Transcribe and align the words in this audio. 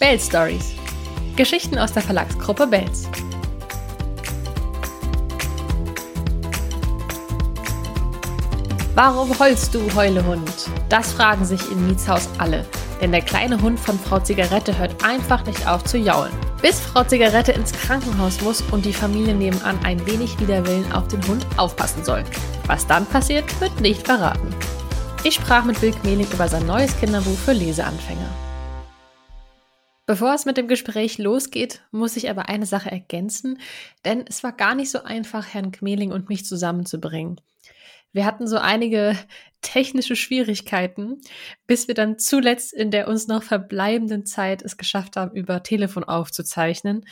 Bells 0.00 0.28
Stories. 0.28 0.72
Geschichten 1.36 1.78
aus 1.78 1.92
der 1.92 2.00
Verlagsgruppe 2.00 2.66
Bells. 2.66 3.06
Warum 8.94 9.38
heulst 9.38 9.74
du, 9.74 9.94
Heulehund? 9.94 10.70
Das 10.88 11.12
fragen 11.12 11.44
sich 11.44 11.70
in 11.70 11.86
Mietshaus 11.86 12.30
alle. 12.38 12.64
Denn 13.02 13.12
der 13.12 13.20
kleine 13.20 13.60
Hund 13.60 13.78
von 13.78 13.98
Frau 13.98 14.18
Zigarette 14.20 14.78
hört 14.78 15.04
einfach 15.04 15.44
nicht 15.44 15.68
auf 15.68 15.84
zu 15.84 15.98
jaulen. 15.98 16.32
Bis 16.62 16.80
Frau 16.80 17.04
Zigarette 17.04 17.52
ins 17.52 17.72
Krankenhaus 17.72 18.40
muss 18.40 18.62
und 18.70 18.86
die 18.86 18.94
Familie 18.94 19.34
nebenan 19.34 19.78
ein 19.84 20.06
wenig 20.06 20.40
Widerwillen 20.40 20.90
auf 20.92 21.08
den 21.08 21.22
Hund 21.28 21.44
aufpassen 21.58 22.06
soll. 22.06 22.24
Was 22.66 22.86
dann 22.86 23.04
passiert, 23.04 23.60
wird 23.60 23.78
nicht 23.82 24.06
verraten. 24.06 24.48
Ich 25.24 25.34
sprach 25.34 25.66
mit 25.66 25.82
Wilk 25.82 26.02
Mehling 26.04 26.26
über 26.32 26.48
sein 26.48 26.64
neues 26.64 26.98
Kinderbuch 26.98 27.36
für 27.36 27.52
Leseanfänger. 27.52 28.49
Bevor 30.10 30.34
es 30.34 30.44
mit 30.44 30.56
dem 30.56 30.66
Gespräch 30.66 31.18
losgeht, 31.18 31.82
muss 31.92 32.16
ich 32.16 32.28
aber 32.28 32.48
eine 32.48 32.66
Sache 32.66 32.90
ergänzen, 32.90 33.60
denn 34.04 34.24
es 34.28 34.42
war 34.42 34.50
gar 34.50 34.74
nicht 34.74 34.90
so 34.90 35.04
einfach, 35.04 35.46
Herrn 35.54 35.70
Gmeling 35.70 36.10
und 36.10 36.28
mich 36.28 36.44
zusammenzubringen. 36.44 37.40
Wir 38.10 38.24
hatten 38.24 38.48
so 38.48 38.58
einige 38.58 39.16
technische 39.62 40.16
Schwierigkeiten, 40.16 41.20
bis 41.68 41.86
wir 41.86 41.94
dann 41.94 42.18
zuletzt 42.18 42.72
in 42.72 42.90
der 42.90 43.06
uns 43.06 43.28
noch 43.28 43.44
verbleibenden 43.44 44.26
Zeit 44.26 44.62
es 44.62 44.76
geschafft 44.76 45.14
haben, 45.14 45.36
über 45.36 45.62
Telefon 45.62 46.02
aufzuzeichnen. 46.02 47.06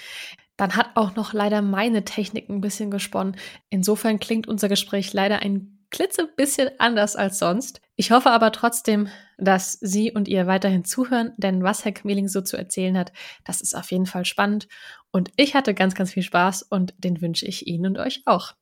Dann 0.56 0.74
hat 0.74 0.96
auch 0.96 1.14
noch 1.14 1.32
leider 1.32 1.62
meine 1.62 2.04
Technik 2.04 2.48
ein 2.48 2.60
bisschen 2.60 2.90
gesponnen. 2.90 3.36
Insofern 3.70 4.18
klingt 4.18 4.48
unser 4.48 4.68
Gespräch 4.68 5.12
leider 5.12 5.38
ein 5.38 5.77
klitzebisschen 5.90 6.70
anders 6.78 7.16
als 7.16 7.38
sonst. 7.38 7.80
Ich 7.96 8.10
hoffe 8.10 8.30
aber 8.30 8.52
trotzdem, 8.52 9.08
dass 9.38 9.72
Sie 9.72 10.12
und 10.12 10.28
ihr 10.28 10.46
weiterhin 10.46 10.84
zuhören, 10.84 11.32
denn 11.36 11.62
was 11.62 11.84
Herr 11.84 11.92
Kmeling 11.92 12.28
so 12.28 12.40
zu 12.40 12.56
erzählen 12.56 12.98
hat, 12.98 13.12
das 13.44 13.60
ist 13.60 13.74
auf 13.74 13.90
jeden 13.90 14.06
Fall 14.06 14.24
spannend. 14.24 14.68
Und 15.10 15.30
ich 15.36 15.54
hatte 15.54 15.74
ganz, 15.74 15.94
ganz 15.94 16.12
viel 16.12 16.22
Spaß 16.22 16.62
und 16.62 16.94
den 16.98 17.22
wünsche 17.22 17.46
ich 17.46 17.66
Ihnen 17.66 17.86
und 17.86 17.98
euch 17.98 18.22
auch. 18.26 18.52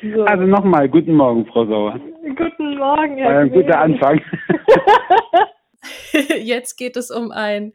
So. 0.00 0.24
Also 0.24 0.44
nochmal, 0.44 0.88
guten 0.88 1.14
Morgen, 1.14 1.46
Frau 1.46 1.66
Sauer. 1.66 2.00
Guten 2.22 2.78
Morgen, 2.78 3.18
Herr 3.18 3.34
War 3.34 3.40
ein 3.40 3.50
guter 3.50 3.78
Anfang. 3.78 4.20
Jetzt 6.40 6.76
geht 6.76 6.96
es 6.96 7.10
um 7.10 7.30
ein 7.30 7.72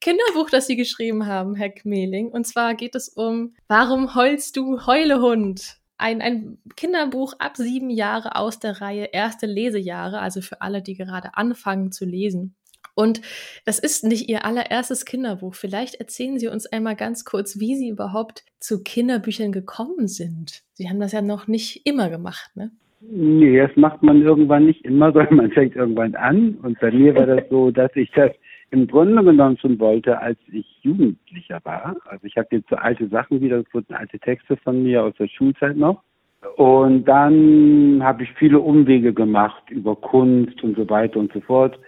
Kinderbuch, 0.00 0.50
das 0.50 0.66
Sie 0.66 0.76
geschrieben 0.76 1.26
haben, 1.26 1.54
Herr 1.54 1.70
Kmeling. 1.70 2.28
Und 2.28 2.46
zwar 2.46 2.74
geht 2.74 2.94
es 2.94 3.08
um 3.08 3.54
Warum 3.68 4.14
heulst 4.14 4.56
du, 4.56 4.86
Heulehund? 4.86 5.78
Ein, 5.98 6.20
ein 6.20 6.58
Kinderbuch 6.76 7.34
ab 7.38 7.56
sieben 7.56 7.90
Jahre 7.90 8.36
aus 8.36 8.58
der 8.58 8.80
Reihe 8.80 9.08
Erste 9.12 9.46
Lesejahre, 9.46 10.20
also 10.20 10.40
für 10.40 10.60
alle, 10.60 10.82
die 10.82 10.94
gerade 10.94 11.30
anfangen 11.34 11.92
zu 11.92 12.04
lesen. 12.04 12.54
Und 12.94 13.20
das 13.66 13.78
ist 13.78 14.04
nicht 14.04 14.28
Ihr 14.28 14.44
allererstes 14.44 15.04
Kinderbuch. 15.04 15.54
Vielleicht 15.54 15.96
erzählen 15.96 16.38
Sie 16.38 16.48
uns 16.48 16.66
einmal 16.66 16.96
ganz 16.96 17.26
kurz, 17.26 17.60
wie 17.60 17.76
Sie 17.76 17.90
überhaupt 17.90 18.44
zu 18.58 18.82
Kinderbüchern 18.82 19.52
gekommen 19.52 20.08
sind. 20.08 20.62
Sie 20.72 20.88
haben 20.88 20.98
das 20.98 21.12
ja 21.12 21.20
noch 21.20 21.46
nicht 21.46 21.86
immer 21.86 22.08
gemacht, 22.08 22.50
ne? 22.56 22.70
Nee, 23.00 23.58
das 23.58 23.70
macht 23.76 24.02
man 24.02 24.22
irgendwann 24.22 24.64
nicht 24.64 24.84
immer, 24.84 25.12
sondern 25.12 25.36
man 25.36 25.52
fängt 25.52 25.76
irgendwann 25.76 26.14
an. 26.14 26.54
Und 26.62 26.80
bei 26.80 26.90
mir 26.90 27.14
war 27.14 27.26
das 27.26 27.44
so, 27.50 27.70
dass 27.70 27.94
ich 27.94 28.10
das 28.12 28.32
im 28.70 28.86
Grunde 28.86 29.22
genommen 29.22 29.58
schon 29.58 29.78
wollte, 29.78 30.20
als 30.20 30.38
ich 30.50 30.66
Jugendlicher 30.82 31.60
war. 31.64 31.96
Also 32.06 32.26
ich 32.26 32.36
habe 32.36 32.48
jetzt 32.50 32.68
so 32.68 32.76
alte 32.76 33.08
Sachen 33.08 33.40
wieder, 33.40 33.62
wurden 33.72 33.94
alte 33.94 34.18
Texte 34.18 34.56
von 34.56 34.82
mir 34.82 35.04
aus 35.04 35.14
der 35.18 35.28
Schulzeit 35.28 35.76
noch. 35.76 36.02
Und 36.56 37.04
dann 37.04 38.00
habe 38.02 38.22
ich 38.22 38.32
viele 38.34 38.60
Umwege 38.60 39.12
gemacht 39.12 39.62
über 39.70 39.96
Kunst 39.96 40.62
und 40.62 40.76
so 40.76 40.88
weiter 40.88 41.18
und 41.18 41.32
so 41.32 41.40
fort. 41.40 41.78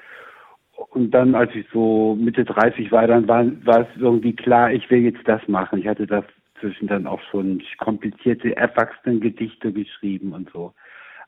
Und 0.91 1.11
dann, 1.13 1.35
als 1.35 1.55
ich 1.55 1.67
so 1.73 2.17
Mitte 2.19 2.45
30 2.45 2.91
war, 2.93 3.07
dann 3.07 3.29
war, 3.29 3.45
war 3.65 3.81
es 3.81 4.01
irgendwie 4.01 4.35
klar, 4.35 4.73
ich 4.73 4.89
will 4.91 5.01
jetzt 5.01 5.27
das 5.27 5.47
machen. 5.49 5.81
Ich 5.81 5.87
hatte 5.87 6.07
dazwischen 6.07 6.87
dann 6.87 7.07
auch 7.07 7.21
schon 7.31 7.63
komplizierte 7.79 8.57
Erwachsenengedichte 8.57 9.73
geschrieben 9.73 10.33
und 10.33 10.51
so. 10.53 10.73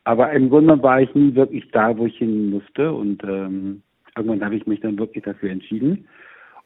Aber 0.04 0.32
im 0.32 0.48
Grunde 0.48 0.82
war 0.82 1.00
ich 1.00 1.14
nie 1.14 1.34
wirklich 1.34 1.70
da, 1.72 1.96
wo 1.96 2.06
ich 2.06 2.16
hin 2.16 2.50
musste. 2.50 2.92
Und 2.92 3.22
ähm, 3.24 3.82
irgendwann 4.16 4.44
habe 4.44 4.56
ich 4.56 4.66
mich 4.66 4.80
dann 4.80 4.98
wirklich 4.98 5.24
dafür 5.24 5.50
entschieden 5.50 6.06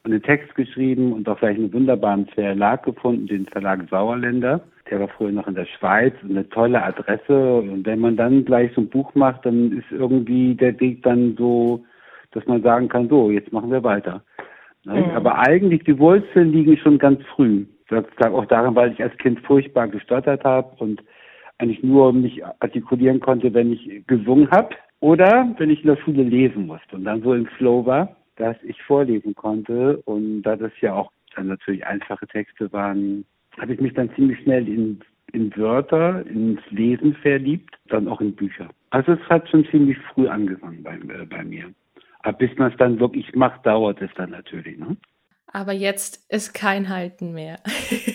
und 0.04 0.12
einen 0.12 0.22
Text 0.22 0.54
geschrieben 0.54 1.12
und 1.12 1.28
auch 1.28 1.38
gleich 1.38 1.56
einen 1.56 1.72
wunderbaren 1.72 2.26
Verlag 2.26 2.82
gefunden, 2.84 3.26
den 3.26 3.46
Verlag 3.46 3.80
Sauerländer. 3.90 4.60
Der 4.90 5.00
war 5.00 5.08
früher 5.08 5.32
noch 5.32 5.48
in 5.48 5.54
der 5.54 5.64
Schweiz, 5.64 6.12
eine 6.22 6.46
tolle 6.50 6.82
Adresse. 6.82 7.56
Und 7.56 7.86
wenn 7.86 8.00
man 8.00 8.16
dann 8.16 8.44
gleich 8.44 8.70
so 8.74 8.82
ein 8.82 8.90
Buch 8.90 9.14
macht, 9.14 9.46
dann 9.46 9.72
ist 9.72 9.90
irgendwie 9.90 10.54
der 10.54 10.78
Weg 10.78 11.02
dann 11.02 11.34
so, 11.38 11.84
dass 12.32 12.44
man 12.46 12.62
sagen 12.62 12.88
kann, 12.88 13.08
so, 13.08 13.30
jetzt 13.30 13.50
machen 13.52 13.70
wir 13.70 13.82
weiter. 13.82 14.22
Ne? 14.84 15.00
Mhm. 15.00 15.10
Aber 15.12 15.38
eigentlich 15.38 15.84
die 15.84 15.98
Wurzeln 15.98 16.52
liegen 16.52 16.76
schon 16.76 16.98
ganz 16.98 17.22
früh. 17.34 17.64
Das 17.88 18.04
lag 18.18 18.32
auch 18.32 18.46
daran, 18.46 18.74
weil 18.74 18.92
ich 18.92 19.02
als 19.02 19.16
Kind 19.18 19.40
furchtbar 19.40 19.88
gestottert 19.88 20.44
habe 20.44 20.74
und 20.82 21.02
eigentlich 21.58 21.82
nur 21.82 22.12
mich 22.12 22.44
artikulieren 22.60 23.20
konnte, 23.20 23.54
wenn 23.54 23.72
ich 23.72 24.06
gesungen 24.06 24.50
habe 24.50 24.74
oder 25.04 25.54
wenn 25.58 25.68
ich 25.68 25.82
in 25.82 25.88
der 25.88 25.98
Schule 25.98 26.22
lesen 26.22 26.66
musste 26.66 26.96
und 26.96 27.04
dann 27.04 27.22
so 27.22 27.34
im 27.34 27.44
Flow 27.58 27.84
war, 27.84 28.16
dass 28.36 28.56
ich 28.62 28.82
vorlesen 28.84 29.34
konnte. 29.34 29.98
Und 30.06 30.40
da 30.44 30.56
das 30.56 30.72
ja 30.80 30.94
auch 30.94 31.12
dann 31.36 31.48
natürlich 31.48 31.84
einfache 31.86 32.26
Texte 32.26 32.72
waren, 32.72 33.26
habe 33.58 33.74
ich 33.74 33.80
mich 33.82 33.92
dann 33.92 34.08
ziemlich 34.14 34.40
schnell 34.40 34.66
in, 34.66 35.00
in 35.34 35.54
Wörter, 35.58 36.24
ins 36.26 36.62
Lesen 36.70 37.14
verliebt, 37.16 37.76
dann 37.88 38.08
auch 38.08 38.22
in 38.22 38.34
Bücher. 38.34 38.70
Also 38.88 39.12
es 39.12 39.20
hat 39.28 39.46
schon 39.50 39.66
ziemlich 39.66 39.98
früh 40.14 40.26
angefangen 40.26 40.82
bei, 40.82 40.94
äh, 40.94 41.26
bei 41.26 41.44
mir. 41.44 41.66
Aber 42.20 42.38
bis 42.38 42.56
man 42.56 42.72
es 42.72 42.78
dann 42.78 42.98
wirklich 42.98 43.34
macht, 43.34 43.66
dauert 43.66 44.00
es 44.00 44.10
dann 44.16 44.30
natürlich. 44.30 44.78
Ne? 44.78 44.96
Aber 45.48 45.72
jetzt 45.72 46.32
ist 46.32 46.54
kein 46.54 46.88
Halten 46.88 47.34
mehr. 47.34 47.58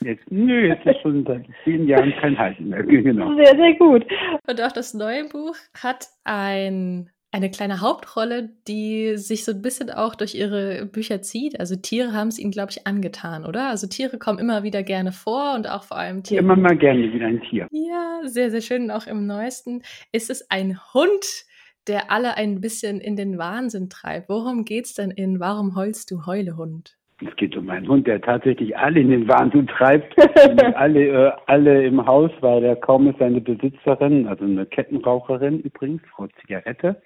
Jetzt, 0.00 0.30
nö, 0.30 0.66
jetzt 0.66 0.86
ist 0.86 1.00
schon 1.00 1.24
seit 1.24 1.44
zehn 1.64 1.86
Jahren 1.86 2.12
kein 2.20 2.38
Halten 2.38 2.68
mehr. 2.68 2.82
Genau. 3.06 3.34
Sehr, 3.36 3.56
sehr 3.56 3.74
gut. 3.74 4.04
Und 4.46 4.62
auch 4.62 4.72
das 4.72 4.94
neue 4.94 5.28
Buch 5.28 5.56
hat 5.80 6.06
ein, 6.24 7.10
eine 7.30 7.50
kleine 7.50 7.80
Hauptrolle, 7.80 8.50
die 8.66 9.16
sich 9.16 9.44
so 9.44 9.52
ein 9.52 9.62
bisschen 9.62 9.90
auch 9.90 10.14
durch 10.14 10.34
ihre 10.34 10.86
Bücher 10.86 11.22
zieht. 11.22 11.60
Also 11.60 11.76
Tiere 11.76 12.12
haben 12.12 12.28
es 12.28 12.38
ihnen, 12.38 12.50
glaube 12.50 12.72
ich, 12.72 12.86
angetan, 12.86 13.44
oder? 13.44 13.68
Also 13.68 13.86
Tiere 13.86 14.18
kommen 14.18 14.38
immer 14.38 14.62
wieder 14.62 14.82
gerne 14.82 15.12
vor 15.12 15.54
und 15.54 15.68
auch 15.68 15.84
vor 15.84 15.98
allem 15.98 16.22
Tiere. 16.22 16.42
Immer 16.42 16.56
mal 16.56 16.76
gerne 16.76 17.12
wieder 17.12 17.26
ein 17.26 17.40
Tier. 17.42 17.68
Ja, 17.70 18.20
sehr, 18.24 18.50
sehr 18.50 18.62
schön. 18.62 18.84
Und 18.84 18.90
auch 18.90 19.06
im 19.06 19.26
neuesten 19.26 19.82
ist 20.12 20.30
es 20.30 20.50
ein 20.50 20.78
Hund, 20.94 21.44
der 21.86 22.10
alle 22.10 22.36
ein 22.36 22.60
bisschen 22.60 23.00
in 23.00 23.16
den 23.16 23.38
Wahnsinn 23.38 23.88
treibt. 23.88 24.28
Worum 24.28 24.64
geht's 24.64 24.94
denn 24.94 25.10
in 25.10 25.38
Warum 25.38 25.76
heulst 25.76 26.10
du 26.10 26.26
Heulehund? 26.26 26.96
Es 27.24 27.34
geht 27.36 27.56
um 27.56 27.70
einen 27.70 27.88
Hund, 27.88 28.06
der 28.06 28.20
tatsächlich 28.20 28.76
alle 28.76 29.00
in 29.00 29.08
den 29.08 29.28
Wahnsinn 29.28 29.66
treibt. 29.66 30.14
alle, 30.74 31.06
äh, 31.06 31.32
alle 31.46 31.86
im 31.86 32.04
Haus, 32.04 32.30
weil 32.40 32.60
der 32.60 32.76
kaum 32.76 33.08
ist 33.08 33.18
seine 33.18 33.40
Besitzerin, 33.40 34.26
also 34.26 34.44
eine 34.44 34.66
Kettenraucherin 34.66 35.60
übrigens, 35.60 36.02
Frau 36.14 36.26
Zigarette, 36.40 37.00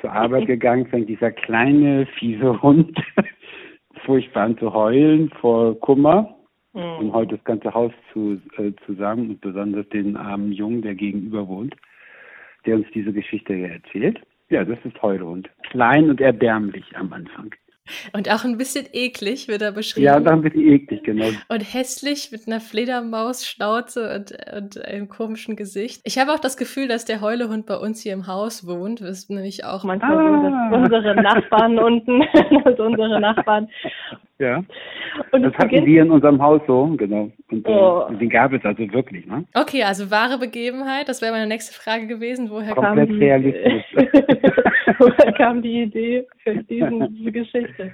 zur 0.00 0.12
Arbeit 0.12 0.46
gegangen, 0.46 0.86
fängt 0.86 1.08
dieser 1.08 1.30
kleine, 1.30 2.06
fiese 2.18 2.62
Hund 2.62 2.98
furchtbar 4.06 4.44
an 4.44 4.58
zu 4.58 4.72
heulen 4.72 5.30
vor 5.40 5.78
Kummer. 5.80 6.34
Mhm. 6.72 6.80
Und 6.98 7.12
heute 7.12 7.36
das 7.36 7.44
ganze 7.44 7.74
Haus 7.74 7.92
zu, 8.12 8.40
äh, 8.56 8.72
zusammen 8.86 9.30
und 9.30 9.40
besonders 9.42 9.86
den 9.90 10.16
armen 10.16 10.52
Jungen, 10.52 10.80
der 10.80 10.94
gegenüber 10.94 11.46
wohnt, 11.46 11.76
der 12.64 12.76
uns 12.76 12.86
diese 12.94 13.12
Geschichte 13.12 13.52
hier 13.52 13.72
erzählt. 13.72 14.18
Ja, 14.48 14.64
das 14.64 14.78
ist 14.84 15.00
Heulhund. 15.02 15.50
Klein 15.70 16.08
und 16.08 16.22
erbärmlich 16.22 16.96
am 16.96 17.12
Anfang. 17.12 17.54
Und 18.12 18.30
auch 18.30 18.44
ein 18.44 18.58
bisschen 18.58 18.86
eklig 18.92 19.48
wird 19.48 19.60
er 19.60 19.72
beschrieben. 19.72 20.06
Ja, 20.06 20.16
ein 20.16 20.42
bisschen 20.42 20.66
eklig, 20.66 21.02
genau. 21.02 21.26
Und 21.48 21.60
hässlich 21.60 22.30
mit 22.30 22.46
einer 22.46 22.60
Fledermaus-Schnauze 22.60 24.14
und, 24.14 24.56
und 24.56 24.84
einem 24.84 25.08
komischen 25.08 25.56
Gesicht. 25.56 26.00
Ich 26.04 26.18
habe 26.18 26.32
auch 26.32 26.38
das 26.38 26.56
Gefühl, 26.56 26.86
dass 26.86 27.04
der 27.04 27.20
Heulehund 27.20 27.66
bei 27.66 27.76
uns 27.76 28.00
hier 28.00 28.12
im 28.12 28.26
Haus 28.26 28.66
wohnt. 28.66 29.00
Das 29.00 29.10
ist 29.10 29.30
nämlich 29.30 29.64
auch 29.64 29.82
manchmal 29.84 30.16
ah. 30.16 30.70
so, 30.70 30.76
dass 30.76 30.94
unsere 30.94 31.22
Nachbarn 31.22 31.78
unten, 31.78 32.20
dass 32.64 32.78
unsere 32.78 33.20
Nachbarn 33.20 33.68
ja. 34.42 34.64
Und 35.30 35.42
das 35.42 35.54
hatten 35.54 35.86
wir 35.86 36.02
in 36.02 36.10
unserem 36.10 36.42
Haus 36.42 36.60
so, 36.66 36.86
genau. 36.96 37.30
Und 37.50 37.64
äh, 37.64 37.70
oh. 37.70 38.08
den 38.10 38.28
gab 38.28 38.52
es 38.52 38.64
also 38.64 38.78
wirklich, 38.92 39.24
ne? 39.24 39.44
Okay, 39.54 39.84
also 39.84 40.10
wahre 40.10 40.36
Begebenheit, 40.38 41.08
das 41.08 41.22
wäre 41.22 41.30
meine 41.32 41.46
nächste 41.46 41.72
Frage 41.72 42.08
gewesen. 42.08 42.50
Woher 42.50 42.74
Komplett 42.74 43.08
kam 43.08 43.18
die, 43.20 43.24
realistisch. 43.24 43.84
woher 44.98 45.32
kam 45.32 45.62
die 45.62 45.82
Idee 45.82 46.26
für 46.42 46.62
diesen, 46.64 47.14
diese 47.14 47.32
Geschichte? 47.32 47.92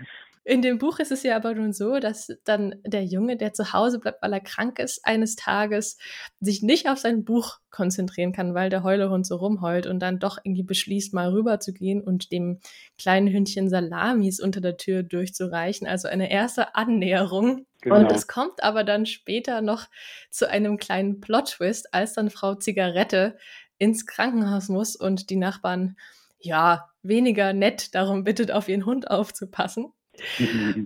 In 0.49 0.62
dem 0.62 0.79
Buch 0.79 0.99
ist 0.99 1.12
es 1.12 1.25
ja 1.25 1.37
aber 1.37 1.52
nun 1.52 1.75
so, 1.75 1.99
dass 1.99 2.32
dann 2.44 2.76
der 2.82 3.05
Junge, 3.05 3.37
der 3.37 3.52
zu 3.52 3.75
Hause 3.75 3.99
bleibt, 3.99 4.23
weil 4.23 4.32
er 4.32 4.40
krank 4.40 4.79
ist, 4.79 5.05
eines 5.05 5.37
Tages 5.37 5.99
sich 6.40 6.62
nicht 6.62 6.88
auf 6.88 6.96
sein 6.96 7.23
Buch 7.23 7.58
konzentrieren 7.70 8.32
kann, 8.32 8.55
weil 8.55 8.70
der 8.70 8.82
Heulehund 8.82 9.26
so 9.26 9.37
rumheult 9.37 9.87
und 9.87 9.99
dann 10.00 10.19
doch 10.19 10.38
irgendwie 10.43 10.62
beschließt, 10.62 11.12
mal 11.12 11.29
rüber 11.29 11.61
zu 11.61 11.75
gehen 11.75 12.00
und 12.00 12.32
dem 12.32 12.61
kleinen 12.96 13.29
Hündchen 13.29 13.69
Salamis 13.69 14.40
unter 14.40 14.62
der 14.62 14.79
Tür 14.79 15.02
durchzureichen. 15.02 15.87
Also 15.87 16.08
eine 16.08 16.31
erste 16.31 16.75
Annäherung. 16.75 17.67
Genau. 17.82 17.96
Und 17.96 18.11
es 18.11 18.26
kommt 18.26 18.62
aber 18.62 18.85
dann 18.85 19.05
später 19.05 19.61
noch 19.61 19.85
zu 20.31 20.49
einem 20.49 20.79
kleinen 20.79 21.20
Plot-Twist, 21.20 21.93
als 21.93 22.14
dann 22.14 22.31
Frau 22.31 22.55
Zigarette 22.55 23.37
ins 23.76 24.06
Krankenhaus 24.06 24.70
muss 24.70 24.96
und 24.96 25.29
die 25.29 25.37
Nachbarn 25.37 25.96
ja 26.38 26.88
weniger 27.02 27.52
nett 27.52 27.94
darum 27.94 28.25
bittet, 28.25 28.50
auf 28.50 28.69
ihren 28.69 28.87
Hund 28.87 29.11
aufzupassen. 29.11 29.93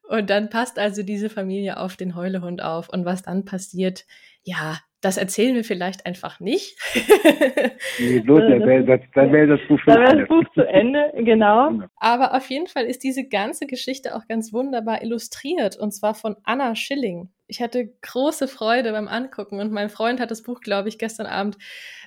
und 0.09 0.31
dann 0.31 0.51
passt 0.51 0.79
also 0.79 1.03
diese 1.03 1.31
Familie 1.31 1.79
auf 1.79 1.97
den 1.97 2.15
Heulehund 2.15 2.63
auf. 2.63 2.89
Und 2.89 3.05
was 3.05 3.23
dann 3.23 3.45
passiert, 3.45 4.05
ja, 4.45 4.79
das 5.03 5.17
erzählen 5.17 5.57
wir 5.57 5.65
vielleicht 5.65 6.07
einfach 6.07 6.39
nicht. 6.39 6.79
nee, 7.99 8.21
bloß, 8.21 8.39
dann 8.39 8.67
wäre 8.67 8.85
das, 8.85 9.01
dann 9.15 9.33
wär 9.33 9.49
das 9.49 9.61
Buch 9.67 9.79
schon 9.81 9.95
Dann 9.95 10.03
wäre 10.03 10.19
das 10.19 10.29
Buch 10.29 10.45
zu 10.55 10.63
Ende, 10.63 11.13
genau. 11.17 11.71
genau. 11.71 11.87
Aber 11.97 12.37
auf 12.37 12.49
jeden 12.49 12.69
Fall 12.69 12.85
ist 12.85 13.03
diese 13.03 13.29
ganze 13.29 13.67
Geschichte 13.67 14.15
auch 14.15 14.29
ganz 14.29 14.53
wunderbar 14.53 15.03
illustriert 15.03 15.77
und 15.77 15.91
zwar 15.91 16.15
von 16.15 16.37
Anna 16.45 16.77
Schilling. 16.77 17.31
Ich 17.49 17.61
hatte 17.61 17.93
große 18.01 18.47
Freude 18.47 18.93
beim 18.93 19.09
Angucken 19.09 19.59
und 19.59 19.73
mein 19.73 19.91
Freund 19.91 20.21
hat 20.21 20.31
das 20.31 20.43
Buch, 20.43 20.61
glaube 20.61 20.89
ich, 20.89 20.99
gestern 20.99 21.27
Abend 21.27 21.59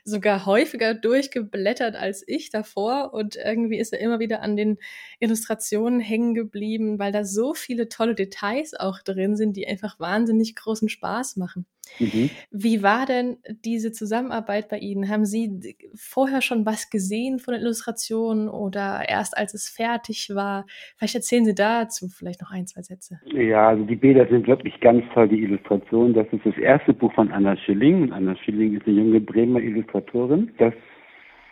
sogar 0.05 0.45
häufiger 0.45 0.93
durchgeblättert 0.93 1.95
als 1.95 2.23
ich 2.25 2.49
davor 2.49 3.13
und 3.13 3.35
irgendwie 3.35 3.77
ist 3.77 3.91
er 3.91 3.99
immer 3.99 4.19
wieder 4.19 4.41
an 4.41 4.55
den 4.55 4.77
Illustrationen 5.19 5.99
hängen 5.99 6.33
geblieben, 6.33 6.97
weil 6.97 7.11
da 7.11 7.25
so 7.25 7.53
viele 7.53 7.89
tolle 7.89 8.15
Details 8.15 8.73
auch 8.73 8.99
drin 9.03 9.35
sind, 9.35 9.57
die 9.57 9.67
einfach 9.67 9.99
wahnsinnig 9.99 10.55
großen 10.55 10.87
Spaß 10.87 11.35
machen. 11.35 11.65
Mhm. 11.99 12.29
Wie 12.51 12.83
war 12.83 13.05
denn 13.05 13.37
diese 13.63 13.91
Zusammenarbeit 13.91 14.69
bei 14.69 14.77
Ihnen? 14.77 15.09
Haben 15.09 15.25
Sie 15.25 15.75
vorher 15.95 16.41
schon 16.41 16.65
was 16.65 16.89
gesehen 16.89 17.39
von 17.39 17.53
den 17.53 17.63
Illustrationen 17.63 18.49
oder 18.49 19.03
erst 19.07 19.37
als 19.37 19.53
es 19.53 19.69
fertig 19.69 20.31
war? 20.33 20.65
Vielleicht 20.97 21.15
erzählen 21.15 21.45
Sie 21.45 21.55
dazu 21.55 22.07
vielleicht 22.07 22.41
noch 22.41 22.51
ein, 22.51 22.67
zwei 22.67 22.81
Sätze. 22.81 23.19
Ja, 23.25 23.69
also 23.69 23.83
die 23.85 23.95
Bilder 23.95 24.27
sind 24.27 24.47
wirklich 24.47 24.79
ganz 24.79 25.03
toll, 25.13 25.27
die 25.27 25.43
Illustrationen. 25.43 26.13
Das 26.13 26.27
ist 26.31 26.45
das 26.45 26.57
erste 26.57 26.93
Buch 26.93 27.13
von 27.13 27.31
Anna 27.31 27.55
Schilling. 27.57 28.11
Anna 28.11 28.35
Schilling 28.37 28.75
ist 28.77 28.87
eine 28.87 28.97
junge 28.97 29.19
Bremer 29.19 29.59
Illustratorin. 29.59 30.51
Das 30.57 30.73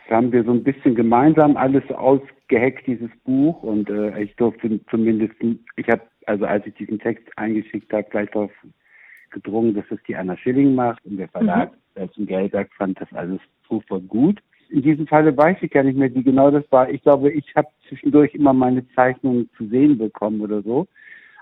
haben 0.09 0.31
wir 0.31 0.43
so 0.43 0.51
ein 0.51 0.63
bisschen 0.63 0.95
gemeinsam 0.95 1.57
alles 1.57 1.83
ausgeheckt, 1.91 2.87
dieses 2.87 3.09
Buch. 3.23 3.63
Und 3.63 3.89
äh, 3.89 4.21
ich 4.21 4.35
durfte 4.35 4.79
zumindest, 4.89 5.35
ich 5.75 5.87
habe, 5.87 6.01
also 6.25 6.45
als 6.45 6.65
ich 6.65 6.73
diesen 6.75 6.99
Text 6.99 7.25
eingeschickt 7.37 7.91
habe, 7.93 8.07
gleich 8.09 8.29
darauf 8.31 8.51
gedrungen, 9.33 9.73
dass 9.73 9.85
es 9.89 9.99
die 10.07 10.15
Anna 10.15 10.37
Schilling 10.37 10.75
macht 10.75 11.05
und 11.05 11.17
der 11.17 11.27
Verlag 11.27 11.71
mhm. 11.95 12.11
zum 12.13 12.25
Geldberg 12.25 12.71
fand 12.77 12.99
das 13.01 13.11
alles 13.13 13.39
sofort 13.67 14.07
gut. 14.07 14.39
In 14.69 14.81
diesem 14.81 15.05
Falle 15.05 15.35
weiß 15.35 15.57
ich 15.61 15.71
gar 15.71 15.83
nicht 15.83 15.97
mehr, 15.97 16.13
wie 16.15 16.23
genau 16.23 16.49
das 16.49 16.63
war. 16.71 16.89
Ich 16.89 17.03
glaube, 17.03 17.31
ich 17.31 17.45
habe 17.55 17.67
zwischendurch 17.87 18.33
immer 18.33 18.53
meine 18.53 18.87
Zeichnungen 18.95 19.49
zu 19.57 19.67
sehen 19.67 19.97
bekommen 19.97 20.41
oder 20.41 20.61
so. 20.63 20.87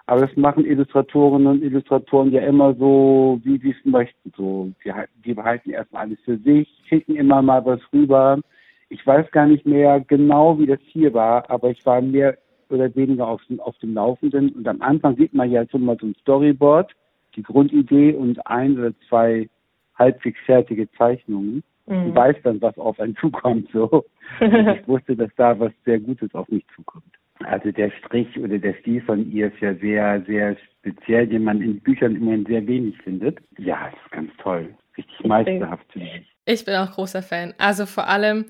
Aber 0.08 0.28
das 0.28 0.36
machen 0.36 0.66
Illustratorinnen 0.66 1.48
und 1.48 1.64
Illustratoren 1.64 2.32
ja 2.32 2.42
immer 2.42 2.74
so, 2.74 3.40
wie 3.44 3.58
sie 3.60 3.72
es 3.72 3.86
möchten. 3.86 4.34
So, 4.36 4.72
die, 4.84 4.92
die 5.24 5.34
behalten 5.34 5.70
erstmal 5.70 6.04
alles 6.08 6.20
für 6.26 6.38
sich, 6.40 6.68
schicken 6.90 7.16
immer 7.16 7.42
mal 7.42 7.64
was 7.66 7.80
rüber. 7.94 8.40
Ich 8.90 9.08
weiß 9.08 9.32
gar 9.32 9.48
nicht 9.48 9.66
mehr 9.66 10.02
genau, 10.02 10.60
wie 10.60 10.66
das 10.66 10.80
hier 10.84 11.14
war, 11.14 11.50
aber 11.50 11.70
ich 11.70 11.86
war 11.86 12.02
mehr 12.02 12.38
oder 12.70 12.94
weniger 12.96 13.28
auf, 13.28 13.42
auf 13.60 13.78
dem 13.78 13.94
Laufenden. 13.94 14.50
Und 14.50 14.68
am 14.68 14.82
Anfang 14.82 15.16
sieht 15.16 15.34
man 15.34 15.50
ja 15.50 15.66
schon 15.70 15.86
mal 15.86 15.98
so 16.00 16.08
ein 16.08 16.16
Storyboard 16.22 16.92
die 17.36 17.44
Grundidee 17.44 18.14
und 18.14 18.46
ein 18.48 18.78
oder 18.78 18.94
zwei 19.08 19.50
halbwegs 19.96 20.40
fertige 20.46 20.90
Zeichnungen 20.92 21.64
mhm. 21.86 22.06
und 22.06 22.16
weiß 22.16 22.38
dann, 22.44 22.62
was 22.62 22.78
auf 22.78 23.00
einen 23.00 23.16
zukommt. 23.18 23.70
So. 23.72 24.06
ich 24.40 24.88
wusste, 24.88 25.16
dass 25.16 25.32
da 25.36 25.60
was 25.60 25.72
sehr 25.86 26.00
Gutes 26.00 26.34
auf 26.34 26.48
mich 26.50 26.66
zukommt. 26.76 27.06
Also 27.44 27.72
der 27.72 27.92
Strich 27.92 28.38
oder 28.40 28.60
der 28.60 28.76
Stil 28.76 29.02
von 29.02 29.32
ihr 29.32 29.48
ist 29.48 29.60
ja 29.62 29.74
sehr, 29.76 30.22
sehr 30.28 30.56
speziell, 30.80 31.28
den 31.28 31.44
man 31.44 31.62
in 31.62 31.80
Büchern 31.80 32.16
immerhin 32.16 32.46
sehr 32.46 32.66
wenig 32.68 32.96
findet. 33.02 33.40
Ja, 33.58 33.88
es 33.88 34.06
ist 34.06 34.12
ganz 34.12 34.32
toll. 34.38 34.74
Richtig 34.98 35.26
meisterhaft, 35.26 35.86
finde 35.92 36.08
ich. 36.20 36.32
Ich 36.46 36.66
bin 36.66 36.76
auch 36.76 36.92
großer 36.92 37.22
Fan. 37.22 37.54
Also 37.58 37.86
vor 37.86 38.08
allem, 38.08 38.46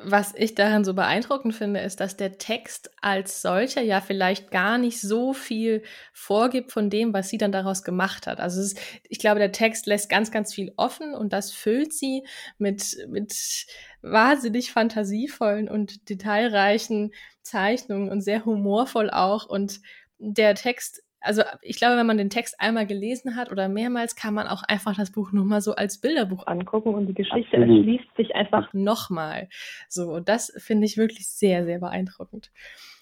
was 0.00 0.34
ich 0.36 0.54
daran 0.54 0.84
so 0.84 0.92
beeindruckend 0.94 1.54
finde, 1.54 1.80
ist, 1.80 2.00
dass 2.00 2.16
der 2.16 2.38
Text 2.38 2.90
als 3.00 3.42
solcher 3.42 3.80
ja 3.80 4.00
vielleicht 4.00 4.50
gar 4.50 4.76
nicht 4.76 5.00
so 5.00 5.32
viel 5.32 5.82
vorgibt 6.12 6.72
von 6.72 6.90
dem, 6.90 7.12
was 7.14 7.28
sie 7.28 7.38
dann 7.38 7.52
daraus 7.52 7.84
gemacht 7.84 8.26
hat. 8.26 8.40
Also 8.40 8.60
ist, 8.60 8.78
ich 9.08 9.20
glaube, 9.20 9.38
der 9.38 9.52
Text 9.52 9.86
lässt 9.86 10.10
ganz, 10.10 10.32
ganz 10.32 10.52
viel 10.52 10.72
offen 10.76 11.14
und 11.14 11.32
das 11.32 11.52
füllt 11.52 11.92
sie 11.92 12.24
mit, 12.58 12.96
mit 13.08 13.66
wahnsinnig 14.02 14.72
fantasievollen 14.72 15.68
und 15.68 16.08
detailreichen 16.08 17.12
Zeichnungen 17.42 18.10
und 18.10 18.20
sehr 18.20 18.44
humorvoll 18.44 19.10
auch. 19.10 19.46
Und 19.46 19.80
der 20.18 20.56
Text 20.56 21.03
also 21.24 21.42
ich 21.62 21.76
glaube, 21.76 21.96
wenn 21.96 22.06
man 22.06 22.18
den 22.18 22.30
Text 22.30 22.60
einmal 22.60 22.86
gelesen 22.86 23.36
hat 23.36 23.50
oder 23.50 23.68
mehrmals, 23.68 24.14
kann 24.14 24.34
man 24.34 24.46
auch 24.46 24.62
einfach 24.68 24.94
das 24.94 25.10
Buch 25.10 25.32
nur 25.32 25.44
mal 25.44 25.60
so 25.60 25.74
als 25.74 26.00
Bilderbuch 26.00 26.46
angucken 26.46 26.94
und 26.94 27.06
die 27.06 27.14
Geschichte 27.14 27.56
Absolut. 27.56 27.78
erschließt 27.78 28.16
sich 28.16 28.34
einfach 28.34 28.72
nochmal. 28.72 29.48
So, 29.88 30.12
und 30.12 30.28
das 30.28 30.52
finde 30.58 30.86
ich 30.86 30.96
wirklich 30.96 31.26
sehr, 31.28 31.64
sehr 31.64 31.80
beeindruckend. 31.80 32.50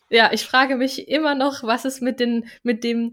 Ja, 0.08 0.30
ich 0.32 0.44
frage 0.44 0.76
mich 0.76 1.08
immer 1.08 1.34
noch, 1.34 1.62
was 1.64 1.84
es 1.84 2.00
mit, 2.00 2.20
den, 2.20 2.44
mit 2.62 2.84
dem 2.84 3.12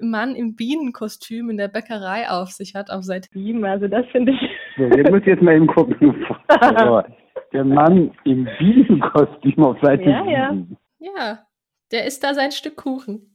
Mann 0.00 0.34
im 0.34 0.56
Bienenkostüm 0.56 1.48
in 1.50 1.56
der 1.56 1.68
Bäckerei 1.68 2.28
auf 2.28 2.50
sich 2.50 2.74
hat, 2.74 2.90
auf 2.90 3.04
Seite 3.04 3.28
7. 3.32 3.64
Also 3.64 3.88
das 3.88 4.04
finde 4.12 4.32
ich. 4.32 4.38
So, 4.76 4.84
ihr 4.84 5.10
müsst 5.10 5.26
jetzt 5.26 5.42
mal 5.42 5.54
eben 5.54 5.68
gucken. 5.68 6.26
der 7.52 7.64
Mann 7.64 8.10
im 8.24 8.48
Bienenkostüm 8.58 9.62
auf 9.62 9.78
Seite 9.80 10.10
ja, 10.10 10.50
7. 10.50 10.76
Ja. 10.98 11.10
ja, 11.16 11.38
der 11.92 12.06
isst 12.06 12.24
da 12.24 12.34
sein 12.34 12.50
Stück 12.50 12.76
Kuchen 12.76 13.33